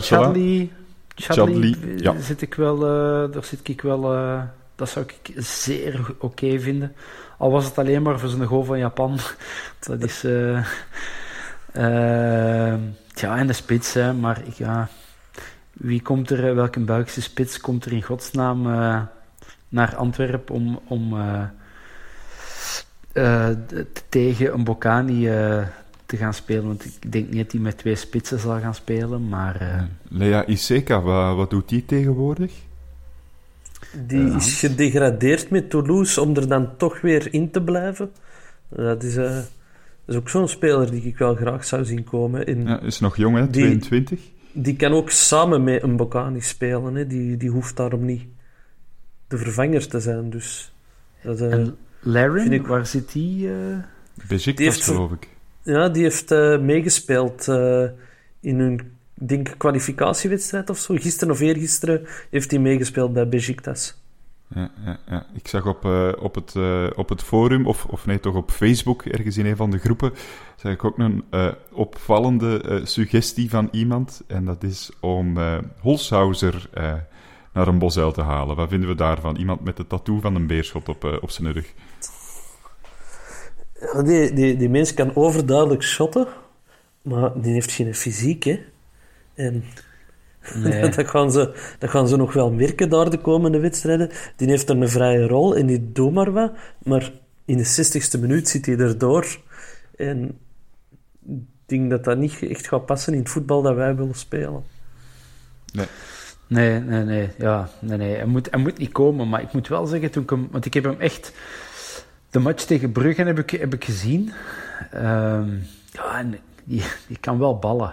[0.00, 0.72] Chadli,
[1.14, 2.20] Chadli, eh, ja.
[2.20, 4.42] zit ik wel, eh, daar zit ik wel, eh,
[4.76, 6.94] dat zou ik zeer oké vinden.
[7.40, 9.18] Al was het alleen maar voor zijn goal van Japan.
[9.86, 10.66] Dat is, eh
[11.72, 12.74] eh,
[13.14, 14.88] ja, en de spits, hè, maar ik, ja,
[15.72, 18.62] wie komt er, eh, welke Belgische spits komt er in godsnaam
[19.68, 21.16] naar Antwerpen om, om
[24.08, 25.24] tegen een Bocani
[26.06, 26.66] te gaan spelen?
[26.66, 29.88] Want ik denk niet dat hij met twee spitsen zal gaan spelen, maar...
[30.08, 32.52] Lea Iseka, wat, wat doet die tegenwoordig?
[34.06, 38.10] Die is gedegradeerd met Toulouse om er dan toch weer in te blijven.
[38.68, 39.44] Dat is, eh, dat
[40.06, 42.46] is ook zo'n speler die ik wel graag zou zien komen.
[42.46, 43.50] En Ja, is nog jong, hè?
[43.50, 44.20] Die- 22.
[44.52, 46.94] Die kan ook samen met een Bocani spelen.
[46.94, 47.06] Hè.
[47.06, 48.22] Die, die hoeft daarom niet
[49.28, 50.30] de vervanger te zijn.
[50.30, 50.72] Dus
[51.22, 53.48] dat, eh, En Laren, vind ik- waar zit die?
[53.48, 53.54] eh?
[54.28, 55.28] Besiktas, Die heeft- geloof ik.
[55.62, 57.84] ja, die heeft eh, meegespeeld eh,
[58.40, 58.80] in hun
[59.20, 60.94] denk, kwalificatiewedstrijd of zo.
[60.94, 63.98] Gisteren of eergisteren heeft hij meegespeeld bij Besiktas.
[64.54, 65.26] Ja, ja, ja.
[65.34, 68.50] Ik zag op, eh, op, het, eh, op het forum, of, of nee, toch op
[68.50, 70.12] Facebook, ergens in een van de groepen,
[70.56, 74.22] zag ik ook een eh, opvallende suggestie van iemand.
[74.26, 75.38] En dat is om
[75.80, 76.68] Holshouser
[77.52, 78.56] naar een bosuil te halen.
[78.56, 79.36] Wat vinden we daarvan?
[79.36, 81.74] Iemand met de tattoo van een beerschot op, op zijn rug.
[83.80, 86.26] Ja, die, die, die mens kan overduidelijk shotten,
[87.02, 88.60] maar die heeft geen fysiek, hè.
[89.40, 89.64] En
[90.54, 90.90] Nee.
[90.96, 94.10] dat, gaan ze, dat gaan ze nog wel merken daar de komende wedstrijden.
[94.36, 97.12] Die heeft er een vrije rol en die doet maar wat, maar
[97.44, 99.38] in de 60ste minuut zit hij erdoor.
[99.96, 100.38] En
[101.26, 104.64] ik denk dat dat niet echt gaat passen in het voetbal dat wij willen spelen.
[105.72, 105.86] Nee.
[106.46, 107.30] Nee, nee, nee.
[107.38, 108.16] Ja, nee, nee.
[108.16, 109.28] Hij, moet, hij moet niet komen.
[109.28, 110.48] Maar ik moet wel zeggen, toen ik hem...
[110.50, 111.32] Want ik heb hem echt...
[112.30, 114.32] De match tegen Brugge heb ik, heb ik gezien.
[114.90, 115.48] Ehm,
[115.92, 117.92] ja, en die, die kan wel ballen.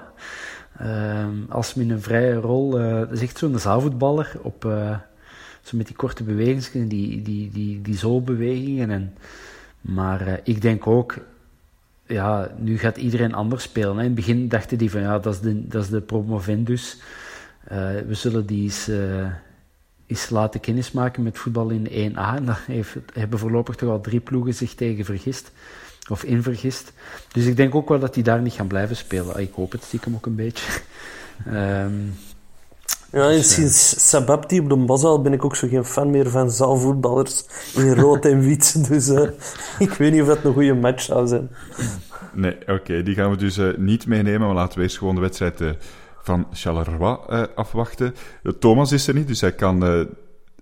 [0.80, 2.80] Ehm, als hem in een vrije rol...
[2.80, 4.66] eh, dat is echt zo'n zaalvoetballer op...
[4.66, 4.98] eh,
[5.62, 8.90] zo met die korte bewegingen, die, die, die, die zoolbewegingen.
[8.90, 9.14] En,
[9.82, 11.16] maar eh, ik denk ook,
[12.06, 13.96] ja, nu gaat iedereen anders spelen.
[13.96, 14.02] Hè.
[14.02, 16.98] In het begin dachten die van, ja, dat is de, dat is de promovendus.
[18.08, 18.90] We zullen die eens,
[20.06, 22.36] eens laten kennismaken met voetbal in 1A.
[22.36, 22.66] En daar
[23.14, 25.52] hebben voorlopig toch al drie ploegen zich tegen vergist.
[26.10, 26.94] Of in vergist.
[27.32, 29.40] Dus ik denk ook wel dat die daar niet gaan blijven spelen.
[29.40, 30.66] Ik hoop het stiekem ook een beetje.
[31.46, 31.94] Ehm,
[33.12, 36.52] Ja, en sinds Sababti op de Basal ben ik ook zo geen fan meer van
[36.52, 37.46] zaalvoetballers
[37.76, 38.76] in rood en wit.
[38.90, 39.30] Dus eh,
[39.88, 41.50] ik weet niet of dat een goede match zou zijn.
[42.34, 45.22] Nee, oké, die gaan we dus eh, niet meenemen, maar laten we eerst gewoon de
[45.22, 45.70] wedstrijd eh,
[46.24, 48.16] van Charleroi eh, afwachten.
[48.44, 50.02] Eh, Thomas is er niet, dus hij kan eh,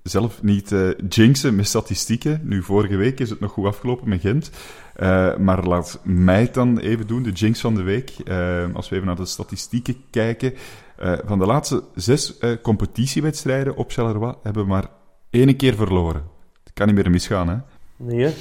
[0.10, 2.39] zelf niet eh, jinxen met statistieken.
[2.43, 4.49] Nu, vorige week is het nog goed afgelopen met Gent.
[4.95, 8.10] Eh, maar laat mij het dan even doen, de jinx van de week.
[8.26, 10.53] Eh, als we even naar de statistieken kijken.
[10.97, 14.86] Eh, van de laatste zes eh, competitiewedstrijden op Charleroi hebben we maar
[15.30, 16.24] één keer verloren.
[16.64, 17.56] Het kan niet meer misgaan, hè?
[17.97, 18.34] Nee?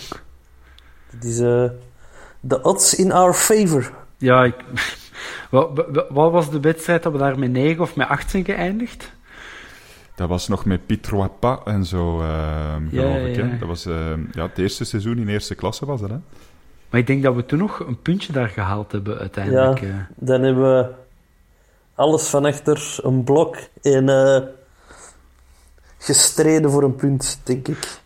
[1.11, 1.65] Het is eh,
[2.41, 3.93] de odds in our favor.
[4.19, 4.55] Ja, ik,
[5.51, 8.45] wat, wat- wat was de wedstrijd dat we daar met 9 of met 8 zijn
[8.45, 9.13] geëindigd?
[10.15, 10.81] Dat was nog met
[11.39, 13.37] Pas en zo, eh, geloof ik.
[13.37, 13.53] ja, Hè?
[13.53, 13.59] ja.
[13.59, 16.17] Dat was eh, ja, het eerste seizoen in eerste klasse, was dat, hè?
[16.91, 19.81] Maar ik denk dat we toen nog een puntje daar gehaald hebben Ja, uiteindelijk.
[19.83, 19.89] eh.
[20.17, 20.91] dan hebben we
[21.95, 24.41] alles van achter een blok en eh,
[25.99, 27.99] gestreden voor een punt, denk ik.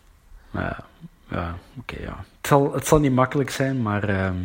[0.50, 0.84] Ja,
[1.30, 2.24] ja oké, ja.
[2.36, 4.36] Het zal, het zal niet makkelijk zijn, maar ehm,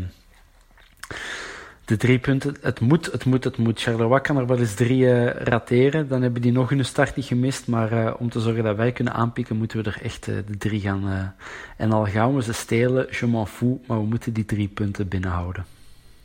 [1.86, 3.82] de drie punten, het moet, het moet, het moet.
[3.82, 7.26] Charleroi kan er wel eens drie eh, rateren, dan hebben die nog hun start niet
[7.26, 10.36] gemist, maar eh, om te zorgen dat wij kunnen aanpikken, moeten we er echt eh,
[10.48, 11.10] de drie gaan.
[11.10, 11.26] eh,
[11.78, 15.08] en al gaan we ze stelen, je m'en fous, maar we moeten die drie punten
[15.08, 15.66] binnenhouden.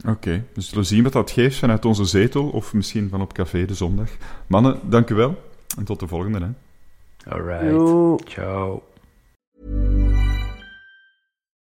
[0.06, 3.32] Oké, dus we zullen zien wat dat geeft vanuit onze zetel of misschien van op
[3.32, 4.08] café de zondag.
[4.46, 5.42] Mannen, dank u wel
[5.78, 6.38] en tot de volgende.
[6.38, 6.50] Hè.
[7.30, 8.16] Alright, Yo.
[8.24, 8.82] ciao.